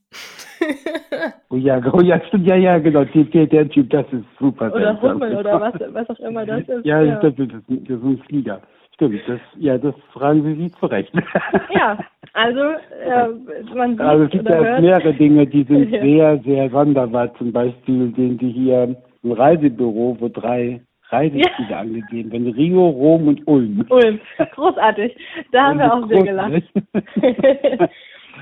oh 1.49 1.55
ja, 1.55 1.81
oh 1.93 2.01
ja, 2.01 2.19
stimmt, 2.27 2.47
ja, 2.47 2.55
ja, 2.55 2.77
genau, 2.79 3.03
der, 3.05 3.45
der 3.47 3.69
Typ, 3.69 3.89
das 3.89 4.05
ist 4.11 4.25
super. 4.39 4.73
Oder 4.73 4.99
Hummel 5.01 5.37
oder 5.37 5.59
was, 5.61 5.73
was 5.93 6.09
auch 6.09 6.19
immer 6.19 6.45
das 6.45 6.67
ist. 6.67 6.85
Ja, 6.85 7.01
ja. 7.01 7.15
Das, 7.19 7.33
das, 7.35 7.47
das, 7.47 7.97
ist 7.97 8.03
ein 8.03 8.21
Flieger. 8.27 8.61
Stimmt, 8.95 9.21
das, 9.27 9.39
ja, 9.57 9.77
das 9.77 9.95
fragen 10.11 10.43
Sie 10.43 10.55
sich 10.55 10.73
zurecht. 10.75 11.13
ja, 11.73 11.97
also 12.33 12.59
äh, 12.59 13.75
man 13.75 13.91
sieht 13.91 14.01
Also 14.01 14.23
es 14.25 14.29
gibt 14.31 14.49
ja 14.49 14.79
mehrere 14.81 15.13
Dinge, 15.13 15.47
die 15.47 15.63
sind 15.63 15.89
ja. 15.91 16.01
sehr, 16.01 16.39
sehr 16.39 16.69
sonderbar. 16.69 17.33
Zum 17.35 17.51
Beispiel 17.51 18.13
sehen 18.15 18.37
Sie 18.39 18.51
hier 18.51 18.95
ein 19.23 19.31
Reisebüro, 19.31 20.17
wo 20.19 20.27
drei 20.27 20.81
Reiseziele 21.09 21.69
ja. 21.69 21.79
angegeben 21.79 22.31
werden. 22.31 22.47
Rio, 22.49 22.87
Rom 22.87 23.27
und 23.29 23.47
Ulm. 23.47 23.85
Ulm, 23.89 24.19
großartig. 24.55 25.15
Da 25.51 25.67
haben 25.67 25.79
wir 25.79 25.93
auch 25.93 26.07
sehr 26.07 26.23
gelacht. 26.23 26.63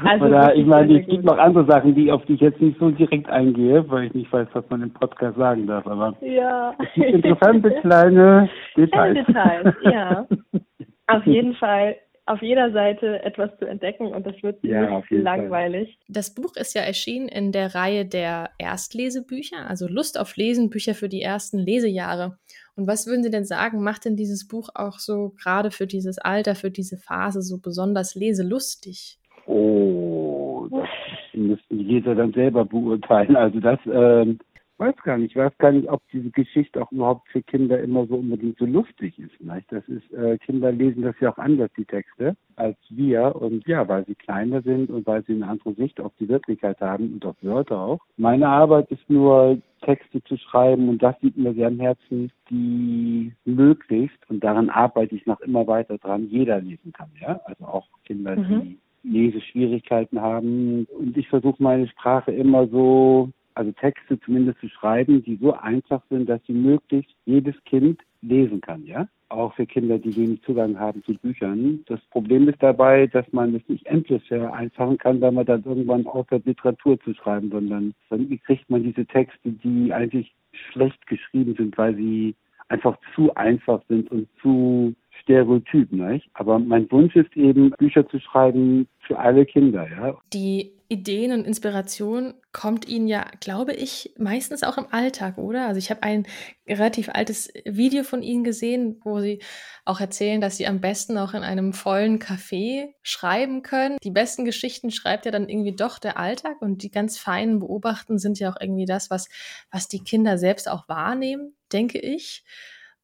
Also 0.03 0.25
Oder 0.25 0.55
ich 0.55 0.65
meine, 0.65 0.99
es 0.99 1.07
gibt 1.07 1.23
noch 1.23 1.38
andere 1.38 1.65
Sachen, 1.65 1.95
die 1.95 2.11
auf 2.11 2.25
die 2.25 2.33
ich 2.33 2.41
jetzt 2.41 2.61
nicht 2.61 2.79
so 2.79 2.91
direkt 2.91 3.29
eingehe, 3.29 3.89
weil 3.89 4.05
ich 4.05 4.13
nicht 4.13 4.31
weiß, 4.31 4.47
was 4.53 4.63
man 4.69 4.81
im 4.83 4.94
Podcast 4.94 5.38
sagen 5.38 5.67
darf. 5.67 5.85
Aber 5.88 6.15
ja. 6.21 6.73
es 6.79 6.94
gibt 6.94 7.25
interessante 7.25 7.71
kleine 7.81 8.49
Details. 8.75 9.25
Details, 9.25 9.75
ja. 9.83 10.27
auf 11.07 11.25
jeden 11.25 11.55
Fall 11.55 11.95
auf 12.27 12.41
jeder 12.41 12.72
Seite 12.74 13.24
etwas 13.24 13.57
zu 13.57 13.65
entdecken 13.65 14.07
und 14.07 14.25
das 14.25 14.36
wird 14.43 14.62
ja, 14.62 15.00
nicht 15.00 15.12
langweilig. 15.12 15.88
Fall. 15.88 16.05
Das 16.10 16.33
Buch 16.33 16.55
ist 16.57 16.75
ja 16.75 16.81
erschienen 16.81 17.29
in 17.29 17.53
der 17.53 17.74
Reihe 17.74 18.05
der 18.05 18.50
Erstlesebücher, 18.57 19.67
also 19.67 19.88
Lust 19.88 20.19
auf 20.19 20.36
Lesen, 20.36 20.69
Bücher 20.69 20.93
für 20.93 21.07
die 21.07 21.22
ersten 21.22 21.57
Lesejahre. 21.57 22.38
Und 22.75 22.86
was 22.86 23.07
würden 23.07 23.24
Sie 23.24 23.31
denn 23.31 23.45
sagen, 23.45 23.81
macht 23.81 24.03
denn 24.05 24.17
dieses 24.17 24.48
Buch 24.48 24.69
auch 24.75 25.00
so 25.00 25.33
gerade 25.41 25.72
für 25.72 25.88
dieses 25.88 26.19
Alter, 26.19 26.55
für 26.55 26.69
diese 26.69 26.98
Phase 26.98 27.41
so 27.41 27.60
besonders 27.60 28.13
leselustig? 28.13 29.19
Oh, 29.57 30.67
das 30.69 30.87
müssten 31.33 31.77
die 31.77 31.83
Leser 31.83 32.15
dann 32.15 32.33
selber 32.33 32.65
beurteilen. 32.65 33.35
Also 33.35 33.59
das, 33.59 33.79
ähm, 33.91 34.39
weiß 34.77 34.95
gar 35.03 35.17
nicht, 35.17 35.31
ich 35.31 35.35
weiß 35.35 35.57
gar 35.57 35.71
nicht, 35.71 35.89
ob 35.89 36.01
diese 36.11 36.29
Geschichte 36.29 36.81
auch 36.81 36.91
überhaupt 36.91 37.27
für 37.29 37.41
Kinder 37.41 37.79
immer 37.79 38.05
so 38.05 38.15
unbedingt 38.15 38.57
so 38.59 38.65
lustig 38.65 39.17
ist. 39.17 39.31
Vielleicht. 39.37 39.71
Das 39.71 39.87
ist, 39.87 40.11
äh, 40.13 40.37
Kinder 40.37 40.71
lesen 40.71 41.01
das 41.01 41.15
ja 41.19 41.31
auch 41.31 41.37
anders, 41.37 41.71
die 41.77 41.85
Texte, 41.85 42.35
als 42.55 42.77
wir. 42.89 43.35
Und 43.35 43.67
ja, 43.67 43.87
weil 43.87 44.05
sie 44.05 44.15
kleiner 44.15 44.61
sind 44.61 44.89
und 44.89 45.07
weil 45.07 45.23
sie 45.23 45.33
eine 45.33 45.47
andere 45.47 45.73
Sicht 45.73 45.99
auf 45.99 46.11
die 46.19 46.29
Wirklichkeit 46.29 46.79
haben 46.79 47.13
und 47.13 47.25
auf 47.25 47.35
Wörter 47.41 47.79
auch. 47.79 47.99
Meine 48.17 48.47
Arbeit 48.47 48.91
ist 48.91 49.09
nur, 49.09 49.57
Texte 49.81 50.23
zu 50.23 50.37
schreiben 50.37 50.89
und 50.89 51.03
das 51.03 51.15
liegt 51.21 51.37
mir 51.37 51.53
sehr 51.53 51.67
am 51.67 51.79
Herzen, 51.79 52.31
die 52.49 53.31
möglichst, 53.45 54.17
und 54.27 54.43
daran 54.43 54.69
arbeite 54.69 55.15
ich 55.15 55.25
noch 55.27 55.39
immer 55.41 55.67
weiter 55.67 55.97
dran, 55.99 56.27
jeder 56.29 56.59
lesen 56.59 56.93
kann, 56.93 57.09
ja. 57.21 57.39
Also 57.45 57.65
auch 57.65 57.87
Kinder, 58.03 58.35
mhm. 58.35 58.61
die 58.61 58.77
Leseschwierigkeiten 59.09 60.21
haben. 60.21 60.85
Und 60.85 61.17
ich 61.17 61.27
versuche 61.29 61.61
meine 61.61 61.87
Sprache 61.87 62.31
immer 62.31 62.67
so, 62.67 63.29
also 63.55 63.71
Texte 63.71 64.19
zumindest 64.19 64.59
zu 64.59 64.69
schreiben, 64.69 65.23
die 65.23 65.37
so 65.37 65.53
einfach 65.53 66.01
sind, 66.09 66.29
dass 66.29 66.41
sie 66.45 66.53
möglichst 66.53 67.15
jedes 67.25 67.55
Kind 67.65 68.01
lesen 68.21 68.61
kann, 68.61 68.85
ja? 68.85 69.07
Auch 69.29 69.53
für 69.55 69.65
Kinder, 69.65 69.97
die 69.99 70.15
wenig 70.15 70.41
Zugang 70.43 70.79
haben 70.79 71.03
zu 71.03 71.13
Büchern. 71.15 71.83
Das 71.87 71.99
Problem 72.11 72.47
ist 72.47 72.63
dabei, 72.63 73.07
dass 73.07 73.25
man 73.33 73.55
es 73.55 73.67
nicht 73.67 73.85
endlich 73.85 74.25
vereinfachen 74.27 74.97
kann, 74.97 75.19
weil 75.19 75.33
man 75.33 75.45
dann 75.45 75.63
irgendwann 75.65 76.07
aufhört, 76.07 76.45
Literatur 76.45 76.99
zu 77.01 77.13
schreiben, 77.13 77.49
sondern 77.51 77.93
dann 78.09 78.39
kriegt 78.45 78.69
man 78.69 78.83
diese 78.83 79.05
Texte, 79.05 79.51
die 79.51 79.91
eigentlich 79.91 80.33
schlecht 80.71 81.05
geschrieben 81.07 81.55
sind, 81.57 81.77
weil 81.77 81.95
sie 81.95 82.35
einfach 82.69 82.97
zu 83.15 83.33
einfach 83.35 83.81
sind 83.89 84.09
und 84.11 84.27
zu 84.41 84.93
Stereotyp, 85.21 85.91
nicht? 85.91 86.29
Aber 86.33 86.59
mein 86.59 86.89
Wunsch 86.91 87.15
ist 87.15 87.36
eben, 87.36 87.71
Bücher 87.71 88.07
zu 88.07 88.19
schreiben 88.19 88.88
für 89.00 89.17
alle 89.19 89.45
Kinder, 89.45 89.88
ja. 89.89 90.17
Die 90.33 90.74
Ideen 90.89 91.33
und 91.33 91.45
Inspiration 91.45 92.33
kommt 92.53 92.88
Ihnen 92.88 93.07
ja, 93.07 93.25
glaube 93.41 93.74
ich, 93.74 94.13
meistens 94.17 94.63
auch 94.63 94.77
im 94.77 94.88
Alltag, 94.89 95.38
oder? 95.38 95.67
Also 95.67 95.79
ich 95.79 95.89
habe 95.89 96.03
ein 96.03 96.25
relativ 96.67 97.09
altes 97.09 97.51
Video 97.65 98.03
von 98.03 98.24
Ihnen 98.24 98.45
gesehen, 98.45 99.01
wo 99.03 99.19
Sie 99.19 99.41
auch 99.83 100.00
erzählen, 100.00 100.39
dass 100.39 100.55
Sie 100.55 100.65
am 100.65 100.79
besten 100.79 101.17
auch 101.17 101.33
in 101.33 101.43
einem 101.43 101.74
vollen 101.74 102.19
Café 102.19 102.93
schreiben 103.01 103.63
können. 103.63 103.97
Die 104.03 104.12
besten 104.12 104.45
Geschichten 104.45 104.89
schreibt 104.89 105.25
ja 105.25 105.31
dann 105.31 105.50
irgendwie 105.50 105.75
doch 105.75 106.00
der 106.00 106.17
Alltag 106.17 106.62
und 106.62 106.83
die 106.83 106.91
ganz 106.91 107.17
feinen 107.17 107.59
Beobachten 107.59 108.17
sind 108.17 108.39
ja 108.39 108.50
auch 108.50 108.57
irgendwie 108.59 108.86
das, 108.86 109.09
was, 109.09 109.27
was 109.71 109.89
die 109.89 110.03
Kinder 110.03 110.38
selbst 110.38 110.69
auch 110.69 110.88
wahrnehmen, 110.88 111.53
denke 111.71 112.00
ich 112.00 112.45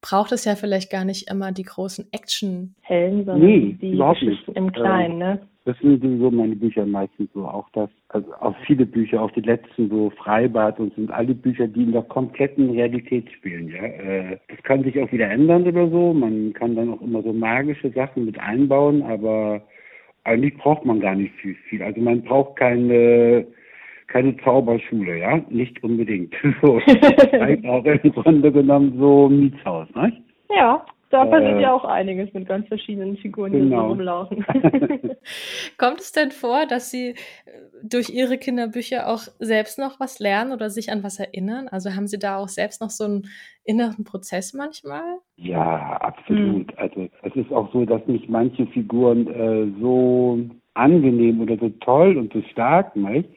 braucht 0.04 0.34
es 0.34 0.46
ja 0.46 0.56
vielleicht 0.56 0.92
gar 0.92 1.06
nicht 1.06 1.32
immer 1.32 1.52
die 1.52 1.64
großen 1.64 2.08
Action-Helden, 2.12 3.26
sondern 3.26 3.48
nee, 3.48 3.78
die 3.82 3.98
Geschichten 3.98 4.52
im 4.54 4.72
Kleinen, 4.72 5.18
ne? 5.18 5.40
Das 5.66 5.80
sind 5.80 6.04
sowieso 6.04 6.30
meine 6.30 6.58
Bücher 6.58 6.86
meistens 6.86 7.30
so. 7.34 7.48
Auch 7.48 7.70
das, 7.72 7.90
also 8.10 8.28
auch 8.42 8.54
viele 8.68 8.86
Bücher, 8.86 9.22
auch 9.22 9.32
die 9.32 9.42
letzten 9.42 9.90
so 9.90 10.10
Freibad 10.10 10.78
und 10.78 10.94
sind 10.96 11.10
alle 11.10 11.34
Bücher, 11.34 11.68
die 11.68 11.84
in 11.84 11.94
der 11.94 12.02
kompletten 12.02 12.72
Realität 12.72 13.32
spielen, 13.32 13.70
ja. 13.70 13.82
Äh, 13.82 14.40
das 14.50 14.62
kann 14.64 14.84
sich 14.84 15.00
auch 15.02 15.12
wieder 15.14 15.30
ändern 15.30 15.66
oder 15.66 15.90
so. 15.90 16.14
Man 16.14 16.52
kann 16.52 16.76
dann 16.76 16.94
auch 16.94 17.02
immer 17.02 17.24
so 17.24 17.32
magische 17.32 17.90
Sachen 17.92 18.26
mit 18.26 18.38
einbauen, 18.38 19.02
aber 19.04 19.62
eigentlich 20.26 20.58
braucht 20.58 20.84
man 20.84 21.00
gar 21.00 21.16
nicht 21.16 21.34
viel, 21.36 21.56
viel. 21.70 21.82
Also 21.82 22.02
man 22.02 22.22
braucht 22.24 22.58
keine 22.58 23.48
keine 24.08 24.36
Zauberschule, 24.38 25.20
ja, 25.20 25.42
nicht 25.50 25.84
unbedingt. 25.84 26.34
So, 26.62 26.78
auch 27.70 27.86
im 27.86 28.12
Grunde 28.14 28.52
genommen 28.52 28.98
so 28.98 29.28
ein 29.28 29.40
Mietshaus, 29.40 29.88
ne? 29.96 30.14
Ja, 30.50 30.86
da 31.14 31.26
passiert 31.26 31.60
äh, 31.60 31.62
ja 31.62 31.74
auch 31.74 31.86
einiges 31.86 32.34
mit 32.34 32.48
ganz 32.48 32.68
verschiedenen 32.68 33.18
Figuren, 33.18 33.52
die 33.52 33.60
genau. 33.60 33.82
so 33.82 33.88
rumlaufen. 33.90 34.44
Kommt 35.78 36.00
es 36.00 36.12
denn 36.12 36.32
vor, 36.32 36.66
dass 36.66 36.90
Sie 36.90 37.10
äh, 37.10 37.16
durch 37.84 38.10
Ihre 38.10 38.40
Kinderbücher 38.40 39.08
auch 39.08 39.22
selbst 39.38 39.78
noch 39.78 40.00
was 40.00 40.18
lernen 40.18 40.52
oder 40.52 40.72
sich 40.72 40.92
an 40.92 41.04
was 41.04 41.20
erinnern? 41.20 41.68
Also 41.68 41.92
haben 41.92 42.08
Sie 42.08 42.18
da 42.18 42.38
auch 42.38 42.48
selbst 42.48 42.82
noch 42.82 42.90
so 42.90 43.04
einen 43.04 43.30
inneren 43.64 44.06
Prozess 44.06 44.56
manchmal? 44.56 45.20
Ja, 45.36 45.98
absolut. 46.02 46.72
Hm. 46.72 46.78
Also 46.78 47.08
es 47.22 47.36
ist 47.36 47.52
auch 47.52 47.72
so, 47.72 47.86
dass 47.86 48.06
mich 48.08 48.28
manche 48.28 48.66
Figuren 48.68 49.28
äh, 49.28 49.72
so 49.80 50.40
angenehm 50.74 51.42
oder 51.42 51.58
so 51.58 51.70
toll 51.82 52.18
und 52.18 52.34
so 52.34 52.42
stark, 52.52 52.96
nicht? 52.96 53.30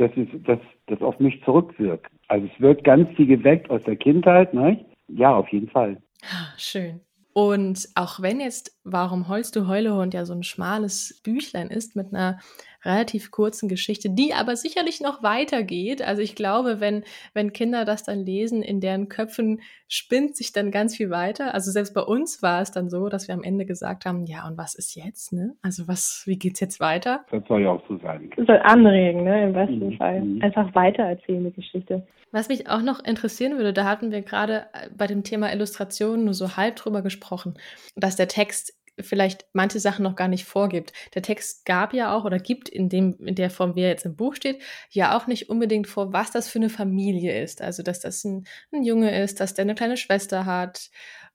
Dass 0.00 0.10
es 0.16 0.28
dass 0.44 0.58
das 0.86 1.00
auf 1.02 1.18
mich 1.20 1.42
zurückwirkt. 1.44 2.10
Also 2.28 2.48
es 2.52 2.60
wird 2.60 2.84
ganz 2.84 3.08
viel 3.16 3.26
geweckt 3.26 3.70
aus 3.70 3.82
der 3.84 3.96
Kindheit, 3.96 4.54
nicht? 4.54 4.84
Ja, 5.08 5.34
auf 5.34 5.48
jeden 5.48 5.68
Fall. 5.68 6.00
Ah, 6.22 6.54
schön. 6.56 7.00
Und 7.32 7.88
auch 7.94 8.20
wenn 8.20 8.40
jetzt 8.40 8.78
Warum 8.84 9.28
heulst 9.28 9.54
du 9.54 9.68
Heulehund 9.68 10.14
ja 10.14 10.24
so 10.24 10.32
ein 10.32 10.42
schmales 10.42 11.20
Büchlein 11.22 11.68
ist 11.68 11.94
mit 11.94 12.12
einer 12.12 12.40
relativ 12.84 13.30
kurzen 13.30 13.68
Geschichte, 13.68 14.10
die 14.10 14.32
aber 14.34 14.56
sicherlich 14.56 15.00
noch 15.00 15.22
weitergeht. 15.22 16.02
Also 16.02 16.22
ich 16.22 16.34
glaube, 16.34 16.80
wenn, 16.80 17.04
wenn 17.34 17.52
Kinder 17.52 17.84
das 17.84 18.04
dann 18.04 18.20
lesen, 18.20 18.62
in 18.62 18.80
deren 18.80 19.08
Köpfen 19.08 19.60
spinnt 19.88 20.36
sich 20.36 20.52
dann 20.52 20.70
ganz 20.70 20.96
viel 20.96 21.10
weiter. 21.10 21.52
Also 21.52 21.70
selbst 21.70 21.94
bei 21.94 22.02
uns 22.02 22.42
war 22.42 22.62
es 22.62 22.70
dann 22.70 22.88
so, 22.88 23.08
dass 23.08 23.28
wir 23.28 23.34
am 23.34 23.42
Ende 23.42 23.66
gesagt 23.66 24.06
haben, 24.06 24.24
ja, 24.24 24.46
und 24.46 24.56
was 24.56 24.74
ist 24.74 24.94
jetzt, 24.94 25.32
ne? 25.32 25.54
Also 25.62 25.88
was, 25.88 26.22
wie 26.26 26.38
geht's 26.38 26.60
jetzt 26.60 26.80
weiter? 26.80 27.24
Das 27.30 27.42
soll 27.48 27.62
ja 27.62 27.70
auch 27.70 27.82
so 27.88 27.98
sein. 27.98 28.30
Das 28.36 28.46
soll 28.46 28.60
anregen, 28.62 29.24
ne? 29.24 29.44
Im 29.44 29.52
besten 29.52 29.90
mhm. 29.90 29.96
Fall. 29.96 30.20
Mhm. 30.20 30.42
Einfach 30.42 30.74
weitererzählen, 30.74 31.44
die 31.44 31.52
Geschichte. 31.52 32.06
Was 32.32 32.48
mich 32.48 32.68
auch 32.68 32.82
noch 32.82 33.02
interessieren 33.04 33.56
würde, 33.56 33.72
da 33.72 33.84
hatten 33.84 34.12
wir 34.12 34.22
gerade 34.22 34.66
bei 34.96 35.08
dem 35.08 35.24
Thema 35.24 35.52
Illustration 35.52 36.24
nur 36.24 36.34
so 36.34 36.56
halb 36.56 36.76
drüber 36.76 37.02
gesprochen, 37.02 37.54
dass 37.96 38.14
der 38.14 38.28
Text 38.28 38.79
vielleicht 39.02 39.46
manche 39.52 39.80
Sachen 39.80 40.02
noch 40.02 40.16
gar 40.16 40.28
nicht 40.28 40.44
vorgibt. 40.44 40.92
Der 41.14 41.22
Text 41.22 41.64
gab 41.64 41.92
ja 41.94 42.14
auch 42.14 42.24
oder 42.24 42.38
gibt 42.38 42.68
in 42.68 42.88
dem, 42.88 43.16
in 43.26 43.34
der 43.34 43.50
Form, 43.50 43.76
wie 43.76 43.82
er 43.82 43.88
jetzt 43.88 44.06
im 44.06 44.16
Buch 44.16 44.34
steht, 44.34 44.62
ja 44.90 45.16
auch 45.16 45.26
nicht 45.26 45.48
unbedingt 45.48 45.86
vor, 45.86 46.12
was 46.12 46.30
das 46.30 46.48
für 46.48 46.58
eine 46.58 46.70
Familie 46.70 47.42
ist. 47.42 47.62
Also, 47.62 47.82
dass 47.82 48.00
das 48.00 48.24
ein, 48.24 48.46
ein 48.72 48.82
Junge 48.82 49.20
ist, 49.22 49.40
dass 49.40 49.54
der 49.54 49.64
eine 49.64 49.74
kleine 49.74 49.96
Schwester 49.96 50.46
hat 50.46 50.90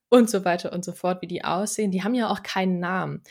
und 0.10 0.30
so 0.30 0.46
weiter 0.46 0.72
und 0.74 0.86
so 0.86 0.94
fort, 0.94 1.22
wie 1.22 1.28
die 1.28 1.44
aussehen. 1.44 1.92
Die 1.92 2.04
haben 2.04 2.16
ja 2.16 2.30
auch 2.30 2.44
keinen 2.44 2.80
Namen. 2.80 3.24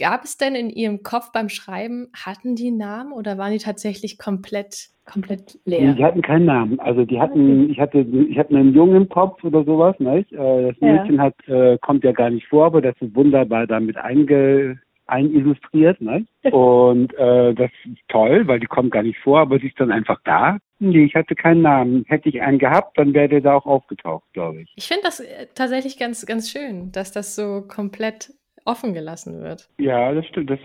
Gab 0.00 0.24
es 0.24 0.38
denn 0.38 0.54
in 0.54 0.70
Ihrem 0.70 1.02
Kopf 1.02 1.30
beim 1.30 1.50
Schreiben, 1.50 2.08
hatten 2.14 2.56
die 2.56 2.70
Namen 2.70 3.12
oder 3.12 3.36
waren 3.36 3.52
die 3.52 3.58
tatsächlich 3.58 4.16
komplett, 4.16 4.88
komplett 5.04 5.58
leer? 5.66 5.92
Die 5.92 6.02
hatten 6.02 6.22
keinen 6.22 6.46
Namen. 6.46 6.80
Also 6.80 7.04
die 7.04 7.20
hatten, 7.20 7.68
ich 7.70 7.78
hatte, 7.78 8.00
ich 8.00 8.38
hatte 8.38 8.56
einen 8.56 8.72
Jungen 8.72 8.96
im 8.96 9.08
Kopf 9.10 9.44
oder 9.44 9.62
sowas, 9.62 9.94
nicht? 9.98 10.32
Äh, 10.32 10.68
das 10.68 10.80
Mädchen 10.80 11.16
ja. 11.16 11.22
hat, 11.24 11.48
äh, 11.48 11.76
kommt 11.82 12.02
ja 12.02 12.12
gar 12.12 12.30
nicht 12.30 12.46
vor, 12.46 12.64
aber 12.64 12.80
das 12.80 12.94
ist 13.00 13.14
wunderbar 13.14 13.66
damit 13.66 13.98
einge, 13.98 14.80
einillustriert, 15.06 16.00
ne? 16.00 16.24
Und 16.50 17.12
äh, 17.18 17.52
das 17.52 17.70
ist 17.84 17.98
toll, 18.08 18.46
weil 18.46 18.58
die 18.58 18.66
kommt 18.66 18.92
gar 18.92 19.02
nicht 19.02 19.18
vor, 19.18 19.40
aber 19.40 19.58
sie 19.58 19.66
ist 19.66 19.78
dann 19.78 19.92
einfach 19.92 20.20
da. 20.24 20.56
Nee, 20.78 21.04
ich 21.04 21.14
hatte 21.14 21.34
keinen 21.34 21.60
Namen. 21.60 22.06
Hätte 22.08 22.30
ich 22.30 22.40
einen 22.40 22.58
gehabt, 22.58 22.96
dann 22.96 23.12
wäre 23.12 23.28
der 23.28 23.42
da 23.42 23.54
auch 23.54 23.66
aufgetaucht, 23.66 24.24
glaube 24.32 24.62
ich. 24.62 24.72
Ich 24.76 24.88
finde 24.88 25.02
das 25.04 25.20
äh, 25.20 25.46
tatsächlich 25.54 25.98
ganz, 25.98 26.24
ganz 26.24 26.50
schön, 26.50 26.90
dass 26.90 27.12
das 27.12 27.36
so 27.36 27.60
komplett 27.68 28.32
offen 28.64 28.94
gelassen 28.94 29.42
wird. 29.42 29.68
Ja, 29.78 30.12
das 30.12 30.26
stimmt. 30.26 30.50
Das, 30.50 30.58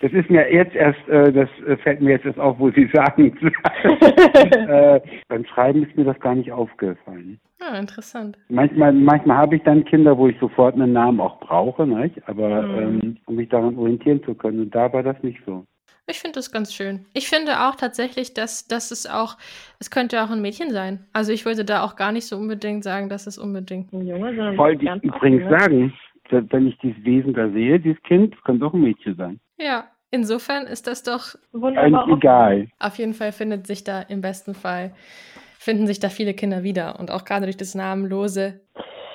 das 0.00 0.12
ist 0.12 0.30
mir 0.30 0.52
jetzt 0.52 0.74
erst, 0.74 1.08
äh, 1.08 1.32
das 1.32 1.48
fällt 1.82 2.00
mir 2.00 2.12
jetzt 2.12 2.26
erst 2.26 2.38
auf, 2.38 2.58
wo 2.58 2.70
Sie 2.70 2.86
sagen. 2.92 3.36
äh, 3.84 5.00
beim 5.28 5.44
Schreiben 5.46 5.84
ist 5.84 5.96
mir 5.96 6.04
das 6.04 6.18
gar 6.20 6.34
nicht 6.34 6.52
aufgefallen. 6.52 7.38
Ah, 7.60 7.78
interessant. 7.78 8.36
Manchmal, 8.48 8.92
manchmal 8.92 9.36
habe 9.36 9.56
ich 9.56 9.62
dann 9.62 9.84
Kinder, 9.84 10.18
wo 10.18 10.26
ich 10.26 10.38
sofort 10.40 10.74
einen 10.74 10.92
Namen 10.92 11.20
auch 11.20 11.38
brauche, 11.40 11.86
nicht? 11.86 12.16
aber 12.26 12.62
mhm. 12.62 13.00
ähm, 13.02 13.16
um 13.26 13.36
mich 13.36 13.48
daran 13.48 13.78
orientieren 13.78 14.22
zu 14.24 14.34
können. 14.34 14.60
Und 14.60 14.74
da 14.74 14.92
war 14.92 15.02
das 15.02 15.22
nicht 15.22 15.40
so. 15.46 15.64
Ich 16.08 16.18
finde 16.18 16.34
das 16.34 16.50
ganz 16.50 16.74
schön. 16.74 17.06
Ich 17.12 17.28
finde 17.28 17.60
auch 17.60 17.76
tatsächlich, 17.76 18.34
dass, 18.34 18.66
dass 18.66 18.90
es 18.90 19.06
auch, 19.06 19.38
es 19.78 19.90
könnte 19.90 20.22
auch 20.22 20.30
ein 20.30 20.42
Mädchen 20.42 20.70
sein. 20.70 21.06
Also 21.12 21.32
ich 21.32 21.44
würde 21.44 21.64
da 21.64 21.84
auch 21.84 21.94
gar 21.94 22.10
nicht 22.10 22.26
so 22.26 22.36
unbedingt 22.36 22.82
sagen, 22.82 23.08
dass 23.08 23.28
es 23.28 23.38
unbedingt 23.38 23.92
ein 23.92 24.04
Junge, 24.04 24.34
sondern 24.34 24.58
Wollte 24.58 24.84
ich 24.84 25.04
übrigens 25.04 25.44
ne? 25.44 25.58
sagen, 25.58 25.92
wenn 26.32 26.66
ich 26.66 26.78
dieses 26.78 27.04
Wesen 27.04 27.34
da 27.34 27.48
sehe, 27.50 27.78
dieses 27.78 28.02
Kind, 28.02 28.34
das 28.34 28.42
kann 28.42 28.58
doch 28.58 28.72
ein 28.72 28.80
Mädchen 28.80 29.16
sein. 29.16 29.40
Ja, 29.58 29.84
insofern 30.10 30.66
ist 30.66 30.86
das 30.86 31.02
doch 31.02 31.34
wunderbar. 31.52 32.08
egal. 32.08 32.68
Auf 32.78 32.96
jeden 32.96 33.14
Fall 33.14 33.32
findet 33.32 33.66
sich 33.66 33.84
da 33.84 34.00
im 34.02 34.20
besten 34.20 34.54
Fall, 34.54 34.92
finden 35.58 35.86
sich 35.86 36.00
da 36.00 36.08
viele 36.08 36.34
Kinder 36.34 36.62
wieder 36.62 36.98
und 36.98 37.10
auch 37.10 37.24
gerade 37.24 37.46
durch 37.46 37.56
das 37.56 37.74
namenlose. 37.74 38.60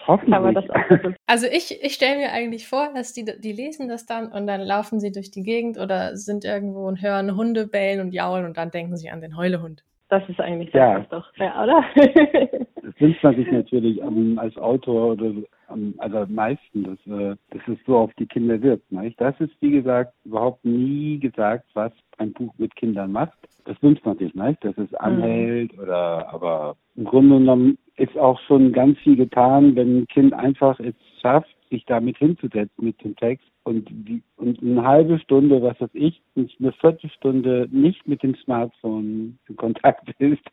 Hoffentlich. 0.08 0.70
also 1.26 1.48
ich, 1.48 1.84
ich 1.84 1.94
stelle 1.94 2.18
mir 2.18 2.32
eigentlich 2.32 2.68
vor, 2.68 2.90
dass 2.96 3.12
die, 3.12 3.26
die 3.26 3.52
lesen 3.52 3.90
das 3.90 4.06
dann 4.06 4.32
und 4.32 4.48
dann 4.48 4.62
laufen 4.62 5.02
sie 5.02 5.12
durch 5.12 5.32
die 5.32 5.44
Gegend 5.44 5.78
oder 5.78 6.16
sind 6.16 6.46
irgendwo 6.46 6.88
und 6.88 7.02
hören 7.02 7.36
Hunde 7.36 7.68
bellen 7.68 8.00
und 8.00 8.14
jaulen 8.14 8.46
und 8.46 8.56
dann 8.56 8.72
denken 8.72 8.96
sie 8.96 9.10
an 9.10 9.20
den 9.20 9.36
Heulehund. 9.36 9.84
Das 10.10 10.24
ist 10.30 10.40
eigentlich 10.40 10.74
ja. 10.74 11.00
das 11.00 11.10
doch, 11.10 11.26
ja, 11.36 11.62
oder? 11.62 11.84
das 12.88 13.01
wünscht 13.01 13.22
man 13.22 13.36
sich 13.36 13.51
natürlich 13.51 14.01
um, 14.01 14.39
als 14.39 14.56
Autor 14.56 15.12
oder 15.12 15.34
am 15.67 15.94
allermeisten, 15.98 16.84
dass, 16.84 16.98
äh, 17.08 17.36
dass 17.50 17.62
es 17.67 17.77
so 17.86 17.98
auf 17.98 18.13
die 18.13 18.25
Kinder 18.25 18.62
wirkt. 18.62 18.89
Nicht? 18.94 19.20
Das 19.20 19.38
ist, 19.41 19.51
wie 19.60 19.72
gesagt, 19.72 20.13
überhaupt 20.24 20.63
nie 20.63 21.20
gesagt, 21.20 21.65
was 21.74 21.91
ein 22.17 22.32
Buch 22.32 22.53
mit 22.58 22.74
Kindern 22.77 23.12
macht. 23.12 23.38
Das 23.65 23.75
wünscht 23.84 24.06
man 24.06 24.17
sich, 24.17 24.34
nicht? 24.34 24.63
dass 24.63 24.77
es 24.77 24.89
mhm. 24.91 24.98
anhält 25.00 25.77
oder, 25.77 26.34
aber 26.34 26.77
im 26.96 27.03
Grunde 27.03 27.39
genommen 27.39 27.77
ist 27.98 28.18
auch 28.18 28.39
schon 28.42 28.72
ganz 28.72 28.98
viel 29.00 29.16
getan, 29.16 29.75
wenn 29.75 30.00
ein 30.00 30.08
Kind 30.08 30.34
einfach 30.34 30.80
es 30.80 30.96
schafft, 31.22 31.50
sich 31.70 31.84
damit 31.86 32.18
hinzusetzen 32.18 32.86
mit 32.86 33.04
dem 33.04 33.16
Text 33.16 33.46
und, 33.63 33.88
die, 33.89 34.24
und 34.38 34.62
eine 34.62 34.84
halbe 34.84 35.20
Stunde, 35.20 35.62
was 35.62 35.80
weiß 35.82 35.89
ich, 35.94 36.22
eine 36.36 36.72
Viertelstunde 36.74 37.68
nicht 37.72 38.08
mit 38.08 38.24
dem 38.24 38.36
Smartphone 38.36 39.38
in 39.50 39.56
Kontakt 39.58 40.10
ist 40.20 40.44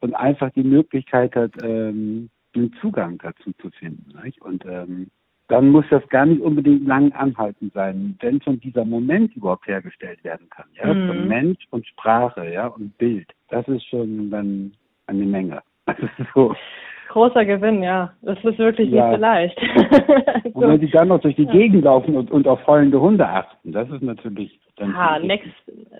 und 0.00 0.14
einfach 0.14 0.50
die 0.52 0.62
Möglichkeit 0.62 1.34
hat, 1.34 1.52
ähm, 1.62 2.30
den 2.54 2.72
Zugang 2.80 3.18
dazu 3.22 3.52
zu 3.60 3.70
finden. 3.70 4.18
Nicht? 4.24 4.40
Und 4.40 4.64
ähm, 4.66 5.10
dann 5.48 5.68
muss 5.68 5.84
das 5.90 6.06
gar 6.08 6.24
nicht 6.24 6.40
unbedingt 6.40 6.86
lang 6.86 7.12
anhalten 7.12 7.70
sein, 7.74 8.16
wenn 8.20 8.40
schon 8.40 8.60
dieser 8.60 8.84
Moment 8.84 9.34
überhaupt 9.36 9.66
hergestellt 9.66 10.22
werden 10.24 10.48
kann. 10.50 10.66
Ja? 10.74 10.94
Mhm. 10.94 11.08
Von 11.08 11.28
Mensch 11.28 11.66
und 11.70 11.86
Sprache 11.86 12.50
ja, 12.50 12.68
und 12.68 12.96
Bild. 12.96 13.28
Das 13.48 13.66
ist 13.68 13.84
schon 13.86 14.30
dann 14.30 14.72
eine 15.06 15.24
Menge. 15.24 15.62
Also 15.84 16.08
so. 16.34 16.54
Großer 17.12 17.44
Gewinn, 17.44 17.82
ja. 17.82 18.10
Das 18.22 18.38
ist 18.42 18.58
wirklich 18.58 18.90
ja. 18.90 19.10
nicht 19.10 19.16
so 19.16 19.20
leicht. 19.20 19.60
und 20.54 20.62
wenn 20.62 20.80
sie 20.80 20.90
dann 20.90 21.08
noch 21.08 21.20
durch 21.20 21.36
die 21.36 21.44
ja. 21.44 21.52
Gegend 21.52 21.84
laufen 21.84 22.16
und, 22.16 22.30
und 22.30 22.48
auf 22.48 22.66
heulende 22.66 22.98
Hunde 23.00 23.28
achten, 23.28 23.72
das 23.72 23.88
ist 23.90 24.02
natürlich 24.02 24.58
dann 24.76 24.94
ah, 24.96 25.18
next, 25.18 25.50